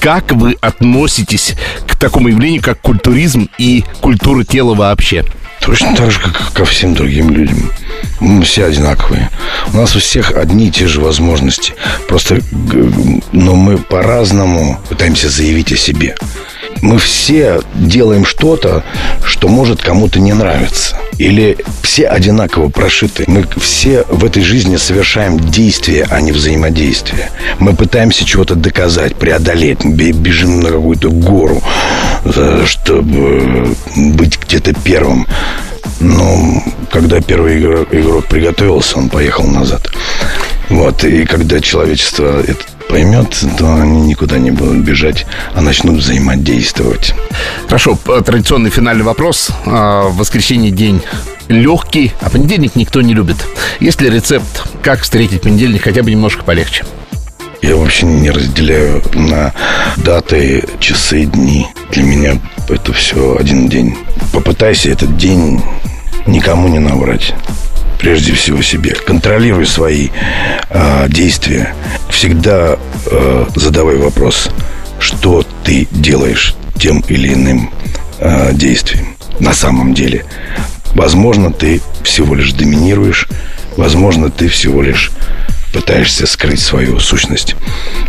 как 0.00 0.30
вы 0.30 0.56
относитесь 0.60 1.54
к 1.88 1.98
такому 1.98 2.28
явлению, 2.28 2.62
как 2.62 2.80
культуризм 2.80 3.48
и 3.58 3.82
культура 4.00 4.44
тела 4.44 4.74
вообще? 4.74 5.24
Точно 5.66 5.96
так 5.96 6.12
же, 6.12 6.20
как 6.20 6.52
ко 6.52 6.64
всем 6.64 6.94
другим 6.94 7.30
людям. 7.30 7.72
Мы 8.20 8.44
все 8.44 8.66
одинаковые. 8.66 9.30
У 9.72 9.76
нас 9.76 9.96
у 9.96 9.98
всех 9.98 10.30
одни 10.36 10.68
и 10.68 10.70
те 10.70 10.86
же 10.86 11.00
возможности. 11.00 11.74
Просто, 12.08 12.38
но 13.32 13.56
мы 13.56 13.76
по-разному 13.76 14.78
пытаемся 14.88 15.28
заявить 15.28 15.72
о 15.72 15.76
себе 15.76 16.14
мы 16.82 16.98
все 16.98 17.60
делаем 17.74 18.24
что-то, 18.24 18.84
что 19.24 19.48
может 19.48 19.82
кому-то 19.82 20.20
не 20.20 20.32
нравиться. 20.32 20.96
Или 21.18 21.56
все 21.82 22.06
одинаково 22.06 22.68
прошиты. 22.68 23.24
Мы 23.26 23.46
все 23.58 24.04
в 24.08 24.24
этой 24.24 24.42
жизни 24.42 24.76
совершаем 24.76 25.38
действия, 25.38 26.06
а 26.10 26.20
не 26.20 26.32
взаимодействие. 26.32 27.30
Мы 27.58 27.74
пытаемся 27.74 28.24
чего-то 28.24 28.54
доказать, 28.54 29.16
преодолеть. 29.16 29.84
Бежим 29.84 30.60
на 30.60 30.70
какую-то 30.70 31.10
гору, 31.10 31.62
чтобы 32.66 33.74
быть 33.96 34.38
где-то 34.40 34.74
первым. 34.84 35.26
Но 36.00 36.62
когда 36.90 37.20
первый 37.20 37.58
игрок, 37.58 37.88
игрок 37.92 38.26
приготовился, 38.26 38.98
он 38.98 39.08
поехал 39.08 39.46
назад. 39.46 39.88
Вот, 40.68 41.04
и 41.04 41.24
когда 41.24 41.60
человечество 41.60 42.40
это 42.40 42.62
поймет, 42.88 43.36
то 43.58 43.76
они 43.76 44.00
никуда 44.00 44.38
не 44.38 44.50
будут 44.50 44.78
бежать, 44.78 45.26
а 45.54 45.60
начнут 45.60 45.96
взаимодействовать. 45.96 47.14
Хорошо, 47.66 47.96
традиционный 48.24 48.70
финальный 48.70 49.04
вопрос. 49.04 49.50
А, 49.64 50.08
воскресенье 50.08 50.70
день 50.70 51.02
легкий, 51.48 52.12
а 52.20 52.30
понедельник 52.30 52.74
никто 52.74 53.00
не 53.02 53.14
любит. 53.14 53.36
Есть 53.80 54.00
ли 54.00 54.10
рецепт, 54.10 54.64
как 54.82 55.02
встретить 55.02 55.42
понедельник 55.42 55.84
хотя 55.84 56.02
бы 56.02 56.10
немножко 56.10 56.42
полегче? 56.42 56.84
Я 57.62 57.76
вообще 57.76 58.06
не 58.06 58.30
разделяю 58.30 59.02
на 59.14 59.52
даты, 59.98 60.64
часы, 60.80 61.24
дни. 61.24 61.66
Для 61.90 62.02
меня 62.02 62.40
это 62.68 62.92
все 62.92 63.36
один 63.38 63.68
день. 63.68 63.96
Попытайся 64.32 64.90
этот 64.90 65.16
день 65.16 65.62
никому 66.26 66.68
не 66.68 66.78
наврать 66.78 67.34
прежде 67.98 68.32
всего 68.34 68.62
себе. 68.62 68.94
Контролируй 68.94 69.66
свои 69.66 70.08
э, 70.68 71.08
действия. 71.08 71.74
Всегда 72.10 72.78
э, 73.06 73.46
задавай 73.54 73.96
вопрос, 73.96 74.50
что 75.00 75.44
ты 75.64 75.88
делаешь 75.90 76.54
тем 76.78 77.00
или 77.08 77.32
иным 77.32 77.70
э, 78.18 78.52
действием 78.52 79.16
на 79.40 79.52
самом 79.52 79.94
деле. 79.94 80.24
Возможно, 80.94 81.52
ты 81.52 81.80
всего 82.02 82.34
лишь 82.34 82.52
доминируешь, 82.52 83.28
возможно, 83.76 84.30
ты 84.30 84.48
всего 84.48 84.82
лишь 84.82 85.10
пытаешься 85.76 86.26
скрыть 86.26 86.60
свою 86.60 86.98
сущность, 87.00 87.54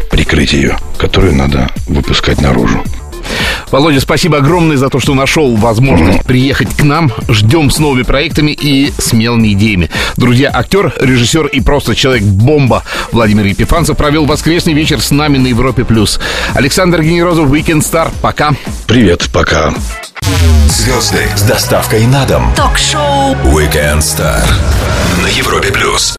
прикрыть 0.10 0.54
ее, 0.54 0.78
которую 0.98 1.36
надо 1.36 1.70
выпускать 1.86 2.40
наружу. 2.40 2.82
Володя, 3.72 4.00
спасибо 4.00 4.38
огромное 4.38 4.78
за 4.78 4.88
то, 4.88 5.02
что 5.02 5.14
нашел 5.14 5.54
возможность 5.58 6.24
приехать 6.24 6.74
к 6.74 6.84
нам. 6.84 7.12
Ждем 7.28 7.70
с 7.70 7.80
новыми 7.80 8.04
проектами 8.04 8.52
и 8.52 8.94
смелыми 8.98 9.52
идеями. 9.52 9.90
Друзья, 10.16 10.50
актер, 10.54 10.94
режиссер 10.98 11.48
и 11.48 11.60
просто 11.60 11.94
человек-бомба 11.94 12.84
Владимир 13.12 13.46
Епифанцев 13.46 13.98
провел 13.98 14.26
воскресный 14.26 14.72
вечер 14.72 15.02
с 15.02 15.12
нами 15.12 15.38
на 15.38 15.48
Европе+. 15.48 15.84
плюс. 15.84 16.22
Александр 16.54 17.02
Генерозов, 17.04 17.50
Weekend 17.50 17.82
Star. 17.82 18.14
Пока. 18.22 18.54
Привет, 18.88 19.28
пока. 19.34 19.74
Звезды 20.70 21.28
с 21.36 21.42
доставкой 21.42 22.08
на 22.08 22.26
дом. 22.26 22.54
Ток-шоу 22.56 23.36
Weekend 23.44 24.00
Star 24.00 24.42
на 25.22 25.28
Европе+. 25.28 25.70
плюс. 25.70 26.16